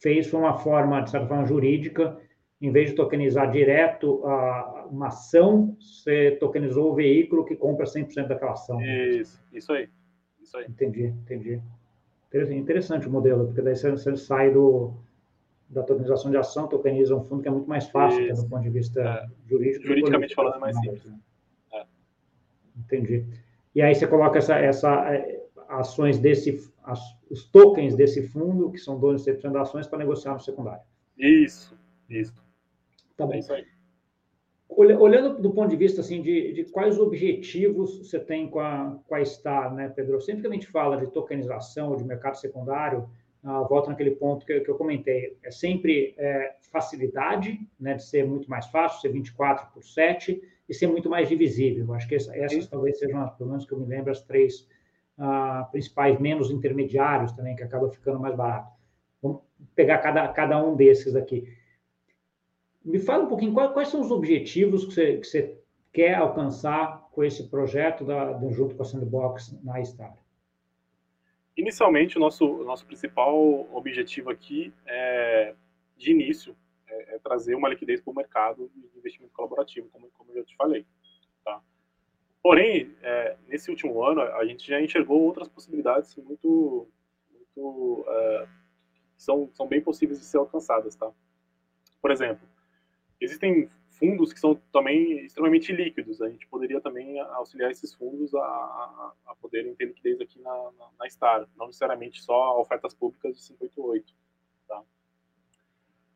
[0.00, 2.16] fez foi uma forma, de certa forma, jurídica,
[2.60, 8.26] em vez de tokenizar direto a, uma ação, você tokenizou o veículo que compra 100%
[8.26, 8.80] daquela ação.
[8.80, 9.88] Isso, isso aí.
[10.40, 10.66] Isso aí.
[10.68, 11.60] Entendi, entendi.
[12.52, 14.92] Interessante o modelo, porque daí você, você sai do,
[15.68, 18.70] da tokenização de ação, tokeniza um fundo que é muito mais fácil, do ponto de
[18.70, 19.26] vista é.
[19.48, 19.86] jurídico.
[19.86, 21.04] Juridicamente falando, é mais simples.
[21.04, 21.18] Né?
[21.72, 21.84] É.
[22.76, 23.24] Entendi.
[23.78, 26.98] E aí você coloca essa, essa é, ações desse, as,
[27.30, 30.82] os tokens desse fundo, que são donos de 100% das ações, para negociar no secundário.
[31.16, 31.78] Isso,
[32.10, 32.44] isso.
[33.16, 33.34] Tá bom.
[33.34, 33.64] É isso aí.
[34.68, 39.14] Olhando do ponto de vista assim, de, de quais objetivos você tem com a, com
[39.14, 40.20] a Star, né, Pedro?
[40.20, 43.08] Sempre que a gente fala de tokenização ou de mercado secundário,
[43.44, 45.38] uh, volta naquele ponto que, que eu comentei.
[45.44, 50.74] É sempre é, facilidade, né, de ser muito mais fácil, ser 24 por 7 e
[50.74, 51.92] ser muito mais divisível.
[51.94, 54.68] Acho que essa, essas talvez sejam, pelo menos que eu me lembro, as três
[55.18, 58.72] uh, principais, menos intermediários também, que acaba ficando mais barato.
[59.22, 59.40] Vamos
[59.74, 61.48] pegar cada, cada um desses aqui.
[62.84, 65.58] Me fala um pouquinho quais, quais são os objetivos que você, que você,
[65.92, 70.16] quer alcançar com esse projeto da, da, junto com a Sandbox na Star.
[71.56, 73.36] Inicialmente, o nosso, nosso principal
[73.74, 75.54] objetivo aqui é,
[75.96, 76.54] de início,
[76.88, 80.44] é, é trazer uma liquidez para o mercado de investimento colaborativo, como, como eu já
[80.44, 80.86] te falei.
[81.44, 81.60] Tá?
[82.42, 86.88] Porém, é, nesse último ano, a gente já enxergou outras possibilidades muito,
[87.32, 88.48] muito é,
[89.16, 90.94] são, são bem possíveis de ser alcançadas.
[90.94, 91.10] Tá?
[92.00, 92.46] Por exemplo,
[93.20, 96.22] Existem fundos que são também extremamente líquidos.
[96.22, 100.52] A gente poderia também auxiliar esses fundos a, a, a poderem ter liquidez aqui na,
[100.52, 104.14] na, na, Star, não necessariamente só ofertas públicas de 588.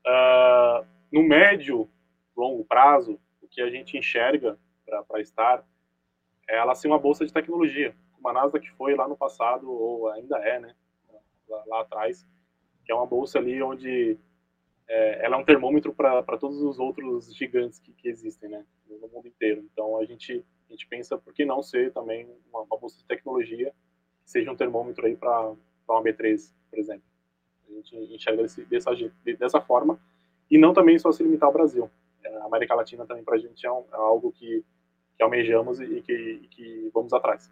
[0.07, 1.89] Uh, no médio,
[2.37, 5.65] longo prazo, o que a gente enxerga para a Star
[6.49, 10.09] é ela ser uma bolsa de tecnologia, como a Nasdaq foi lá no passado, ou
[10.09, 10.75] ainda é, né,
[11.49, 12.27] lá, lá atrás,
[12.85, 14.19] que é uma bolsa ali onde
[14.89, 19.09] é, ela é um termômetro para todos os outros gigantes que, que, existem, né, no
[19.09, 19.63] mundo inteiro.
[19.73, 23.05] Então a gente a gente pensa por que não ser também uma, uma bolsa de
[23.05, 23.75] tecnologia
[24.25, 25.55] que seja um termômetro aí para
[25.87, 27.12] uma B3, por exemplo.
[27.73, 28.91] A gente enxerga desse, dessa
[29.39, 29.99] dessa forma
[30.51, 31.91] e não também só se limitar ao Brasil.
[32.25, 34.65] É, a América Latina também para a gente é, um, é, algo que,
[35.17, 37.51] que almejamos e, que, e que vamos atrás.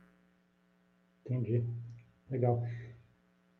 [1.24, 1.64] Entendi.
[2.30, 2.62] Legal.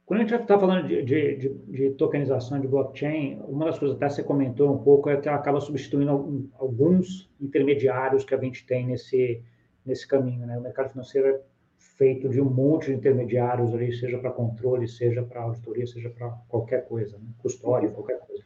[0.05, 3.97] Quando a gente está falando de, de, de, de, tokenização de blockchain, uma das coisas
[3.97, 8.67] até você comentou um pouco é que ela acaba substituindo alguns intermediários que a gente
[8.67, 9.41] tem nesse,
[9.87, 10.47] nesse caminho.
[10.47, 10.59] Né?
[10.59, 11.41] O mercado financeiro é
[11.81, 16.29] feito de um monte de intermediários ali, seja para controle, seja para auditoria, seja para
[16.47, 17.25] qualquer coisa, né?
[17.39, 18.45] custódia, qualquer coisa.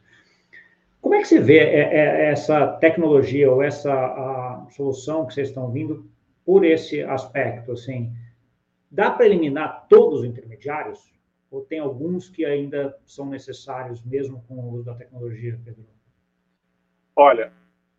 [1.01, 5.69] Como é que você vê é, é, essa tecnologia ou essa solução que vocês estão
[5.69, 6.09] vindo
[6.45, 7.73] por esse aspecto?
[7.73, 8.11] Assim,
[8.89, 11.13] dá para eliminar todos os intermediários?
[11.51, 15.85] Ou tem alguns que ainda são necessários, mesmo com o uso da tecnologia, Pedro?
[17.15, 17.51] Olha,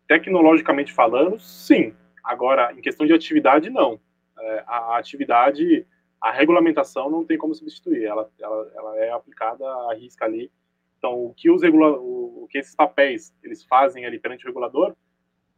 [0.07, 1.93] tecnologicamente falando, sim.
[2.23, 3.99] Agora, em questão de atividade, não.
[4.39, 5.85] É, a atividade,
[6.21, 8.05] a regulamentação não tem como substituir.
[8.05, 10.51] Ela, ela, ela é aplicada à risca ali.
[10.97, 14.47] Então, o que, os regula o, o que esses papéis eles fazem ali perante o
[14.47, 14.95] regulador,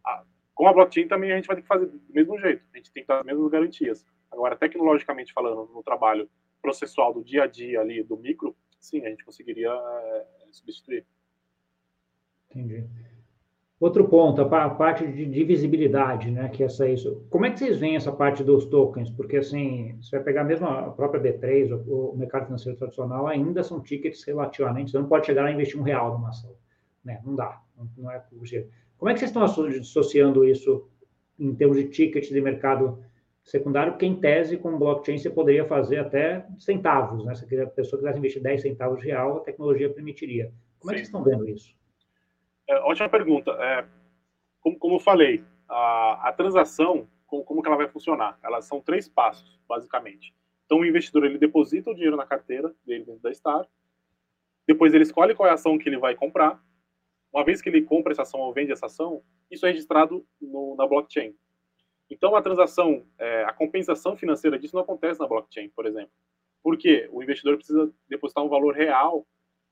[0.06, 2.64] a, com a blockchain também a gente vai ter que fazer do mesmo jeito.
[2.74, 4.06] A gente tem que dar as mesmas garantias.
[4.32, 6.30] Agora, tecnologicamente falando, no trabalho
[6.62, 11.06] processual do dia a dia ali, do micro, sim, a gente conseguiria é, substituir.
[12.52, 12.86] Entendi.
[13.80, 17.26] Outro ponto, a parte de divisibilidade, né, que é essa isso.
[17.30, 19.10] Como é que vocês veem essa parte dos tokens?
[19.10, 23.64] Porque, assim, você vai pegar mesmo a própria B3, o, o mercado financeiro tradicional, ainda
[23.64, 26.54] são tickets relativamente, você não pode chegar a investir um real numa ação,
[27.06, 28.68] né, não dá, não, não é possível.
[28.98, 30.86] Como é que vocês estão associando isso
[31.40, 33.00] em termos de tickets de mercado
[33.46, 37.34] secundário, porque em tese, com blockchain, você poderia fazer até centavos, né?
[37.34, 40.52] Se a pessoa quisesse investir 10 centavos de real, a tecnologia permitiria.
[40.80, 41.79] Como é que vocês estão vendo isso?
[42.70, 43.52] É, ótima pergunta.
[43.52, 43.84] É,
[44.62, 48.38] como, como eu falei, a, a transação, como, como ela vai funcionar?
[48.44, 50.36] Elas são três passos, basicamente.
[50.66, 53.68] Então, o investidor, ele deposita o dinheiro na carteira dele dentro da Star,
[54.68, 56.64] depois ele escolhe qual é a ação que ele vai comprar,
[57.34, 60.76] uma vez que ele compra essa ação ou vende essa ação, isso é registrado no,
[60.76, 61.36] na blockchain.
[62.08, 66.12] Então, a transação, é, a compensação financeira disso não acontece na blockchain, por exemplo.
[66.62, 67.10] Por quê?
[67.12, 69.26] O investidor precisa depositar um valor real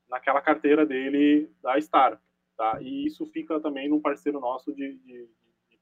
[0.10, 2.20] naquela carteira dele da Star.
[2.58, 2.82] Tá?
[2.82, 5.30] E isso fica também num parceiro nosso de, de,
[5.70, 5.80] de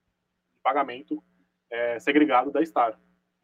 [0.62, 1.24] pagamento
[1.72, 3.00] é, segregado da Star,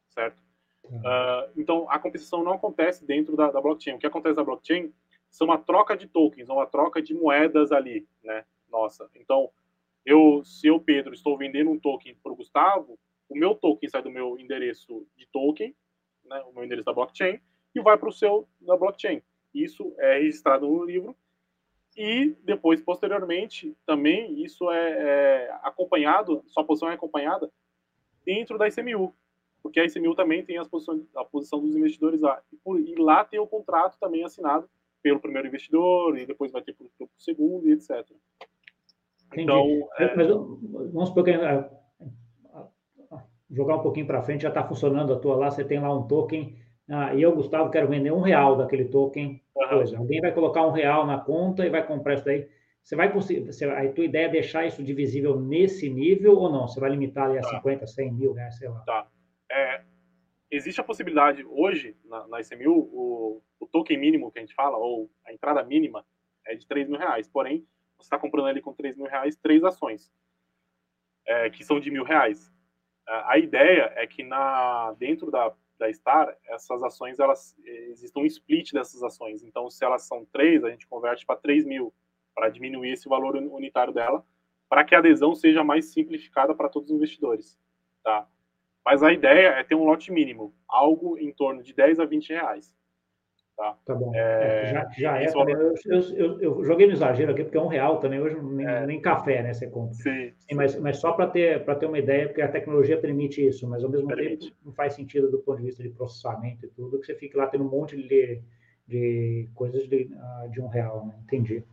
[0.09, 0.41] certo?
[0.83, 3.95] Uh, então, a compensação não acontece dentro da, da, blockchain.
[3.95, 4.93] O que acontece na blockchain
[5.29, 8.43] são uma troca de tokens, uma troca de moedas ali, né?
[8.69, 9.09] Nossa.
[9.15, 9.49] Então,
[10.05, 14.01] eu, se eu, Pedro, estou vendendo um token para o Gustavo, o meu token sai
[14.01, 15.73] do meu endereço de token,
[16.25, 17.39] né, o meu endereço da blockchain,
[17.73, 19.21] e vai para o seu da blockchain.
[19.53, 21.15] Isso é registrado no livro
[21.95, 27.51] e depois, posteriormente, também isso é, é acompanhado, sua posição é acompanhada
[28.25, 29.13] dentro da ICMU,
[29.61, 32.41] porque a ICMU também tem as posições, a posição dos investidores lá.
[32.51, 34.69] E, por, e, lá tem o contrato também assinado
[35.01, 37.89] pelo primeiro investidor, e depois vai ter para o segundo, e etc.
[39.27, 39.43] Entendi.
[39.43, 40.15] Então, é...
[40.15, 41.69] Mas, vamos supor que é,
[43.51, 46.07] jogar um pouquinho para frente, já está funcionando a tua lá, você tem lá um
[46.07, 46.57] token,
[46.91, 49.41] ah, e eu, Gustavo, quero vender um real daquele token.
[49.97, 52.49] Alguém vai colocar um real na conta e vai comprar isso daí.
[52.83, 56.67] Você vai conseguir, você, a tua ideia é deixar isso divisível nesse nível ou não?
[56.67, 57.49] Você vai limitar ali a tá.
[57.49, 58.51] 50, 100 mil, né?
[58.51, 58.79] Sei lá.
[58.81, 59.07] Tá.
[59.49, 59.81] É,
[60.49, 64.77] existe a possibilidade, hoje, na, na ICMU, o, o token mínimo que a gente fala,
[64.77, 66.05] ou a entrada mínima,
[66.45, 67.29] é de 3 mil reais.
[67.29, 67.65] Porém,
[67.97, 70.11] você está comprando ali com 3 mil reais três ações,
[71.25, 72.51] é, que são de mil reais.
[73.07, 78.71] A ideia é que na, dentro da, da Star, essas ações, elas existe um split
[78.71, 79.43] dessas ações.
[79.43, 81.93] Então, se elas são três, a gente converte para 3 mil,
[82.35, 84.23] para diminuir esse valor unitário dela,
[84.69, 87.59] para que a adesão seja mais simplificada para todos os investidores.
[88.03, 88.27] Tá?
[88.85, 92.29] Mas a ideia é ter um lote mínimo, algo em torno de 10 a 20
[92.29, 92.73] reais.
[93.55, 94.11] Tá, tá bom.
[94.15, 95.31] É, é já, já é.
[95.31, 95.73] Também, eu,
[96.15, 98.19] eu, eu, joguei no exagero aqui, porque é um real também.
[98.19, 98.85] Hoje nem, é.
[98.87, 99.53] nem café, né?
[99.53, 99.93] Você compra.
[99.93, 100.31] Sim.
[100.39, 103.83] Sim mas, mas só para ter, ter uma ideia, porque a tecnologia permite isso, mas
[103.83, 104.45] ao mesmo permite.
[104.47, 107.37] tempo não faz sentido do ponto de vista de processamento e tudo, que você fique
[107.37, 108.41] lá tendo um monte de,
[108.87, 111.05] de coisas de, uh, de um real.
[111.05, 111.13] Né?
[111.23, 111.63] Entendi.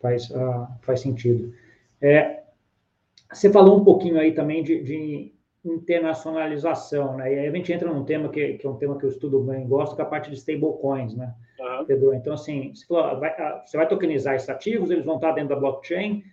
[0.00, 1.52] Faz, uh, faz sentido.
[2.00, 2.44] É,
[3.30, 7.34] você falou um pouquinho aí também de, de internacionalização, né?
[7.34, 9.40] E aí a gente entra num tema que, que é um tema que eu estudo
[9.40, 11.34] bem, gosto, que é a parte de stablecoins, né?
[11.58, 11.84] Uhum.
[11.84, 12.14] Pedro?
[12.14, 15.50] Então, assim, você, falou, vai, ah, você vai tokenizar esses ativos, eles vão estar dentro
[15.50, 16.24] da blockchain,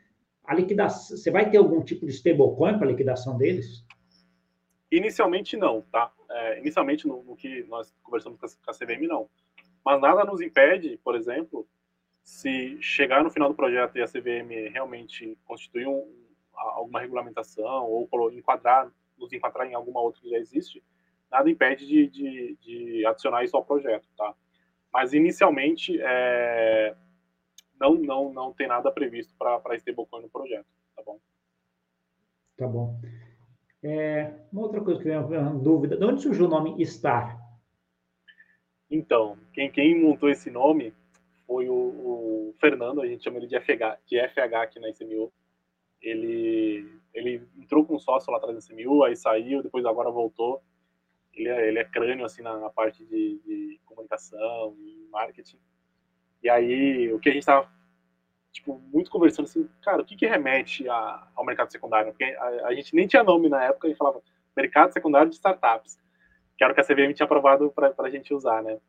[0.46, 3.86] a liquidação, você vai ter algum tipo de stablecoin para liquidação deles?
[4.90, 6.12] Inicialmente não, tá?
[6.30, 9.30] É, inicialmente no, no, que nós conversamos com a, com a CVM, não.
[9.84, 11.68] Mas nada nos impede, por exemplo,
[12.24, 16.06] se chegar no final do projeto e a CVM realmente constituir um,
[16.54, 20.84] alguma regulamentação ou enquadrar nos encontrar em alguma outra que já existe,
[21.32, 24.34] nada impede de, de, de adicionar isso ao projeto, tá?
[24.92, 26.96] Mas inicialmente é,
[27.80, 31.20] não, não, não tem nada previsto para stablecoin no projeto, tá bom?
[32.58, 33.00] Tá bom.
[33.84, 37.40] É, uma outra coisa que eu tenho uma dúvida, de onde surgiu o nome Star?
[38.90, 40.94] Então, quem, quem montou esse nome
[41.46, 45.32] foi o, o, Fernando, a gente chama ele de FH, de FH aqui na ICMU.
[46.02, 50.62] Ele ele entrou com sócio lá atrás da CMU, aí saiu, depois agora voltou.
[51.34, 55.60] Ele é, ele é crânio, assim, na, na parte de, de, comunicação e marketing.
[56.44, 57.68] E aí, o que a gente estava,
[58.52, 62.12] tipo, muito conversando, assim, cara, o que que remete a, ao mercado secundário?
[62.12, 64.22] Porque a, a, gente nem tinha nome na época, e falava
[64.56, 66.00] mercado secundário de startups,
[66.56, 68.80] que era o que a CVM tinha aprovado para a gente usar, né?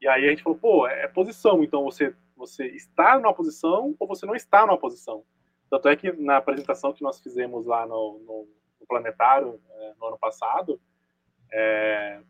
[0.00, 4.06] E aí a gente falou, pô, é posição, então você, você está numa posição ou
[4.06, 5.24] você não está numa posição.
[5.70, 8.48] Tanto é que na apresentação que nós fizemos lá no, no,
[8.80, 10.80] no Planetário, é, no ano passado,
[11.52, 12.20] é,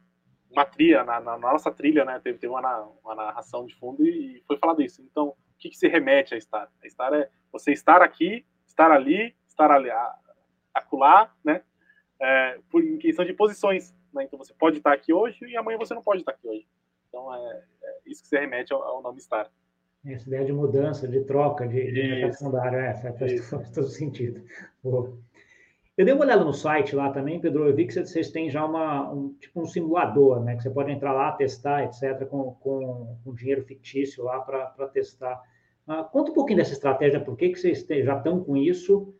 [0.50, 4.42] uma trilha, na, na, nossa trilha, né, teve, teve uma, uma, narração de fundo e,
[4.46, 5.00] foi falado isso.
[5.02, 6.70] Então, o que, que se remete a estar?
[6.82, 9.90] A estar é você estar aqui, estar ali, estar ali,
[10.74, 11.62] acular, né,
[12.20, 13.94] é, por, em questão de posições.
[14.12, 14.24] Né?
[14.24, 16.66] Então, você pode estar aqui hoje e amanhã você não pode estar aqui hoje.
[17.08, 19.50] Então, é, é isso que se remete ao, ao nome estar.
[20.04, 24.42] Essa ideia de mudança, de troca, de, de mercado secundário, é, faz, faz, todo sentido.
[24.82, 25.18] Boa.
[25.96, 28.64] Eu dei uma olhada no site lá também, Pedro, eu vi que vocês têm já
[28.64, 30.56] uma, um, tipo um simulador, né?
[30.56, 35.42] Que você pode entrar lá, testar, etc., com, com, com dinheiro fictício lá para testar.
[35.86, 39.14] Ah, conta um pouquinho dessa estratégia, por que, que vocês já estão com isso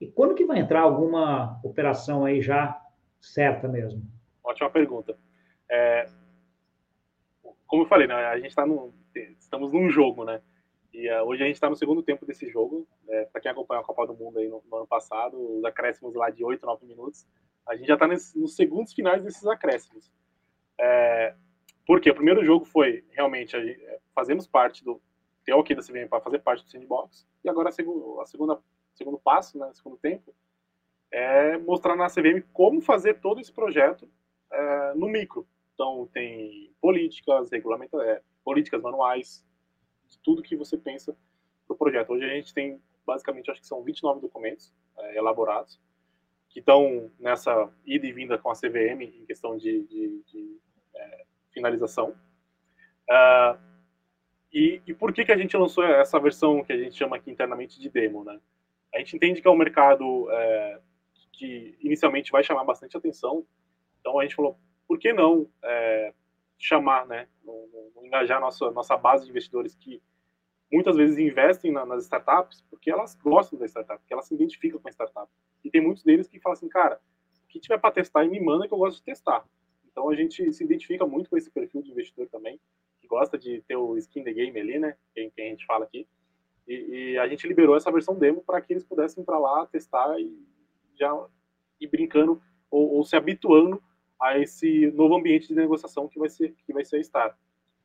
[0.00, 2.78] e quando que vai entrar alguma operação aí já
[3.18, 4.02] certa mesmo?
[4.44, 5.16] Ótima pergunta.
[5.70, 6.06] É,
[7.66, 8.92] como eu falei, né, a gente está no
[9.46, 10.42] estamos num jogo, né?
[10.92, 12.86] E uh, hoje a gente está no segundo tempo desse jogo.
[13.06, 13.24] Né?
[13.26, 16.30] Para quem acompanhou a Copa do Mundo aí no, no, ano passado, os acréscimos lá
[16.30, 17.26] de 8, 9 minutos,
[17.66, 20.10] a gente já está nos segundos finais desses acréscimos.
[20.78, 21.34] É,
[21.86, 25.00] porque o primeiro jogo foi realmente gente, é, fazemos parte do
[25.44, 28.60] ter o da CVM para fazer parte do sandbox e agora a, a segunda
[28.96, 30.34] segundo passo, né, segundo tempo,
[31.12, 34.08] é mostrar na CVM como fazer todo esse projeto
[34.50, 35.46] é, no micro.
[35.74, 39.44] Então tem políticas, regulamentações, é, políticas manuais,
[40.08, 41.16] de tudo que você pensa
[41.66, 42.12] para o projeto.
[42.12, 45.80] Hoje a gente tem, basicamente, acho que são 29 documentos é, elaborados,
[46.48, 50.60] que estão nessa ida e vinda com a CVM em questão de, de, de
[50.94, 52.10] é, finalização.
[53.10, 53.58] Uh,
[54.52, 57.32] e, e, por que, que a gente lançou essa versão que a gente chama aqui
[57.32, 58.22] internamente de demo?
[58.22, 58.40] Né?
[58.94, 60.80] A gente entende que é um mercado é,
[61.32, 63.44] que inicialmente vai chamar bastante atenção,
[64.00, 66.14] então a gente falou, por que não é,
[66.58, 67.28] chamar, né,
[68.02, 70.02] engajar nossa, nossa base de investidores que
[70.72, 74.80] muitas vezes investem na, nas startups porque elas gostam da startup, porque elas se identificam
[74.80, 75.30] com a startup.
[75.64, 77.00] E tem muitos deles que falam assim, cara,
[77.44, 79.44] o que tiver para testar e me manda que eu gosto de testar.
[79.90, 82.60] Então a gente se identifica muito com esse perfil de investidor também,
[83.00, 85.84] que gosta de ter o skin the game ali, né, quem, quem a gente fala
[85.84, 86.06] aqui.
[86.66, 90.18] E, e, a gente liberou essa versão demo para que eles pudessem para lá testar
[90.18, 90.36] e
[90.98, 91.14] já
[91.80, 93.80] ir brincando ou, ou se habituando
[94.20, 97.38] a esse novo ambiente de negociação que vai ser que vai ser a Star.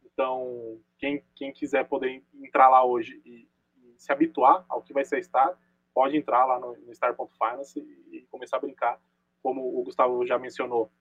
[0.05, 5.05] Então, quem, quem quiser poder entrar lá hoje e, e se habituar ao que vai
[5.05, 5.57] ser a Star,
[5.93, 9.01] pode entrar lá no, no Star.finance e, e começar a brincar.
[9.41, 10.91] Como o Gustavo já mencionou,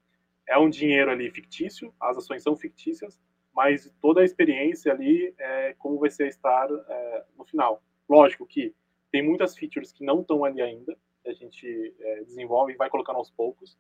[0.49, 3.21] é um dinheiro ali fictício, as ações são fictícias,
[3.55, 7.83] mas toda a experiência ali é como vai ser a Star é, no final.
[8.09, 8.75] Lógico que
[9.13, 13.17] tem muitas features que não estão ali ainda, a gente é, desenvolve e vai colocando
[13.17, 13.77] aos poucos,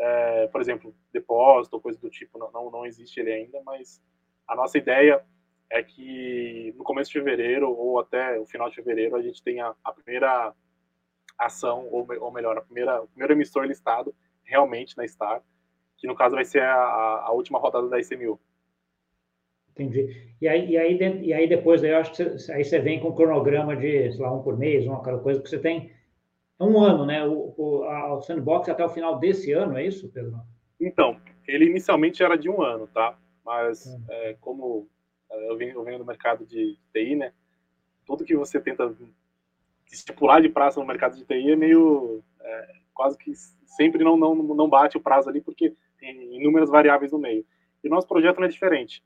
[0.00, 4.02] é, por exemplo, depósito ou coisa do tipo, não, não, não existe ele ainda, mas
[4.48, 5.22] a nossa ideia
[5.68, 9.74] é que no começo de fevereiro ou até o final de fevereiro a gente tenha
[9.84, 10.54] a primeira
[11.38, 15.42] ação, ou, ou melhor, a primeira, o primeiro emissor listado realmente na Star,
[15.96, 18.40] que no caso vai ser a, a última rodada da ICMU.
[19.70, 20.34] Entendi.
[20.40, 23.08] E aí, e aí, e aí depois, eu acho que você, aí você vem com
[23.08, 25.92] um cronograma de, sei lá, um por mês, uma coisa, que você tem
[26.64, 27.26] um ano, né?
[27.26, 30.38] O, o, a, o sandbox até o final desse ano, é isso, Pedro?
[30.80, 33.18] Então, ele inicialmente era de um ano, tá?
[33.44, 34.04] Mas hum.
[34.08, 34.88] é, como
[35.30, 37.32] é, eu venho, eu venho do mercado de TI, né?
[38.06, 38.94] Tudo que você tenta
[39.90, 43.32] estipular de prazo no mercado de TI é meio é, quase que
[43.64, 47.44] sempre não, não, não bate o prazo ali porque tem inúmeras variáveis no meio.
[47.82, 49.04] E o nosso projeto não é diferente.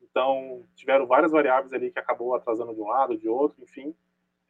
[0.00, 3.94] Então, tiveram várias variáveis ali que acabou atrasando de um lado, de outro, enfim.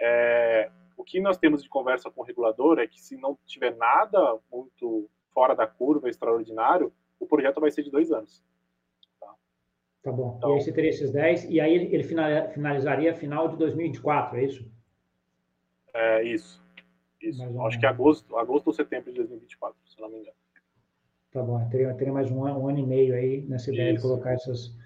[0.00, 3.74] É, o que nós temos de conversa com o regulador é que se não tiver
[3.76, 8.44] nada muito fora da curva, extraordinário, o projeto vai ser de dois anos.
[9.20, 9.34] Tá,
[10.02, 10.34] tá bom.
[10.38, 14.44] Então, e aí você teria esses 10, e aí ele finalizaria final de 2024, é
[14.44, 14.70] isso?
[15.94, 16.62] É, isso.
[17.20, 17.60] Isso.
[17.62, 20.36] Acho que é agosto, agosto ou setembro de 2024, se não me engano.
[21.32, 21.66] Tá bom.
[21.70, 24.02] Teria, teria mais um ano, um ano e meio aí nessa ideia isso.
[24.02, 24.76] de colocar essas,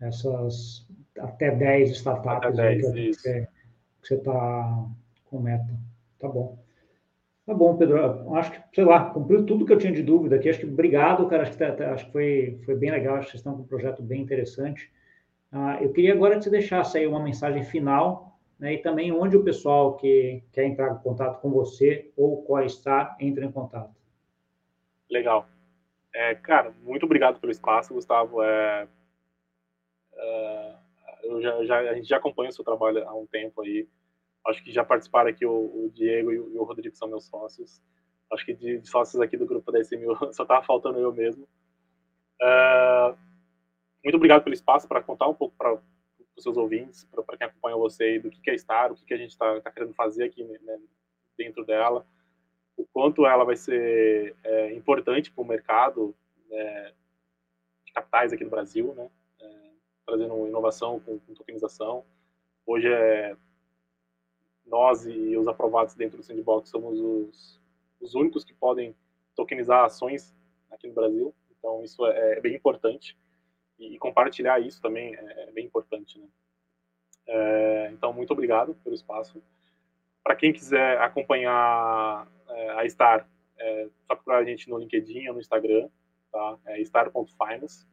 [0.00, 0.86] essas
[1.18, 3.48] até 10 startups até 10, aí que, que
[4.02, 4.90] você está
[5.34, 5.74] com meta.
[6.20, 6.58] Tá bom.
[7.44, 8.34] Tá bom, Pedro.
[8.36, 10.48] Acho que, sei lá, cumpriu tudo que eu tinha de dúvida aqui.
[10.48, 11.42] Acho que obrigado, cara.
[11.42, 13.16] Acho que, tá, tá, acho que foi, foi bem legal.
[13.16, 14.90] Acho que vocês estão com um projeto bem interessante.
[15.50, 19.36] Ah, eu queria agora que você deixasse aí uma mensagem final, né, e também onde
[19.36, 23.94] o pessoal que quer entrar em contato com você ou a Star entra em contato.
[25.10, 25.46] Legal.
[26.14, 28.42] É, cara, muito obrigado pelo espaço, Gustavo.
[28.42, 28.88] É,
[30.14, 30.74] é,
[31.24, 33.86] eu já, já, a gente já acompanha o seu trabalho há um tempo aí.
[34.46, 37.24] Acho que já participaram aqui o, o Diego e o, e o, Rodrigo são meus
[37.26, 37.80] sócios.
[38.32, 41.46] Acho que de, de sócios aqui do grupo da SMU só estava faltando eu mesmo.
[42.40, 43.16] Uh,
[44.04, 45.72] muito obrigado pelo espaço para contar um pouco para
[46.36, 49.14] os seus ouvintes, para quem acompanha você, do que, que é Star, o que, que
[49.14, 50.78] a gente está tá querendo fazer aqui né,
[51.38, 52.06] dentro dela,
[52.76, 56.14] o quanto ela vai ser é, importante para o mercado
[56.50, 56.92] né,
[57.86, 59.08] de capitais aqui no Brasil, né,
[59.40, 59.70] é,
[60.04, 62.04] trazendo inovação com, com tokenização.
[62.66, 63.36] Hoje é
[64.66, 67.60] nós e os aprovados dentro do Sandbox somos os,
[68.00, 68.94] os únicos que podem
[69.34, 70.34] tokenizar ações
[70.70, 71.34] aqui no Brasil.
[71.58, 73.16] Então, isso é, é bem importante.
[73.78, 76.18] E, e, compartilhar isso também é, é bem importante.
[76.18, 76.26] Né?
[77.26, 79.42] É, então, muito obrigado pelo espaço.
[80.22, 85.34] Para quem quiser acompanhar é, a Star, é, só procurar a gente no LinkedIn ou
[85.34, 85.88] no Instagram,
[86.34, 86.58] tá?
[86.66, 87.86] É star.finance.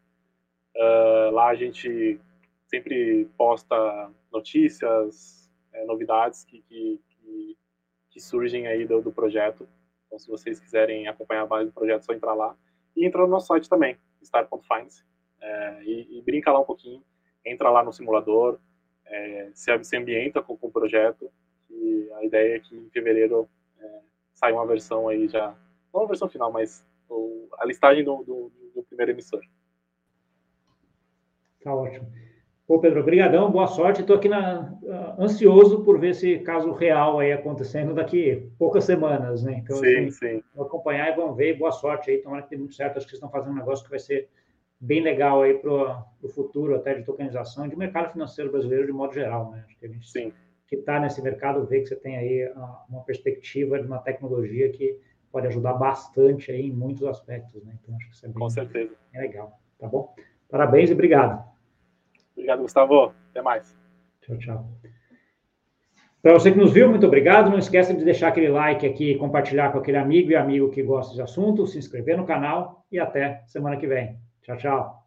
[0.75, 2.19] Uh, lá a gente
[2.67, 5.40] sempre posta notícias,
[5.73, 7.57] é, novidades que, que, que,
[8.09, 9.67] que, surgem aí do, do, projeto.
[10.05, 12.55] Então, se vocês quiserem acompanhar mais do projeto, é só entrar lá.
[12.95, 15.03] E entra no nosso site também, star.finance,
[15.39, 17.03] é, e, e, brinca lá um pouquinho.
[17.45, 18.59] Entra lá no simulador,
[19.05, 21.31] é, se, se ambienta com, com, o projeto.
[21.69, 23.49] E a ideia é que em fevereiro
[23.79, 23.99] é,
[24.33, 25.55] saia uma versão aí já,
[25.93, 29.41] não a versão final, mas o, a listagem do, do, do primeiro emissor.
[31.63, 32.11] Tá ótimo.
[32.71, 33.99] Pô, Pedro, obrigadão, boa sorte.
[33.99, 34.73] Estou aqui na,
[35.19, 39.55] ansioso por ver esse caso real aí acontecendo daqui poucas semanas, né?
[39.61, 40.43] Então, sim, assim, sim.
[40.55, 41.57] Vou acompanhar e vamos ver.
[41.57, 42.19] Boa sorte aí.
[42.19, 42.95] Tomara que dê muito certo.
[42.95, 44.29] Acho que vocês estão fazendo um negócio que vai ser
[44.79, 49.13] bem legal aí para o futuro até de tokenização de mercado financeiro brasileiro de modo
[49.13, 49.65] geral, né?
[49.67, 50.31] Acho que a gente Sim.
[50.65, 54.69] que está nesse mercado vê que você tem aí ah, uma perspectiva de uma tecnologia
[54.69, 54.97] que
[55.29, 57.73] pode ajudar bastante aí em muitos aspectos, né?
[57.83, 58.93] Então acho que isso é bem, Com certeza.
[59.11, 60.15] bem legal, tá bom?
[60.49, 61.50] Parabéns e obrigado.
[62.41, 63.13] Obrigado, Gustavo.
[63.29, 63.77] Até mais.
[64.21, 64.65] Tchau, tchau.
[66.21, 67.49] Para você que nos viu, muito obrigado.
[67.49, 71.13] Não esqueça de deixar aquele like aqui, compartilhar com aquele amigo e amigo que gosta
[71.13, 74.17] de assunto, se inscrever no canal e até semana que vem.
[74.41, 75.00] Tchau, tchau.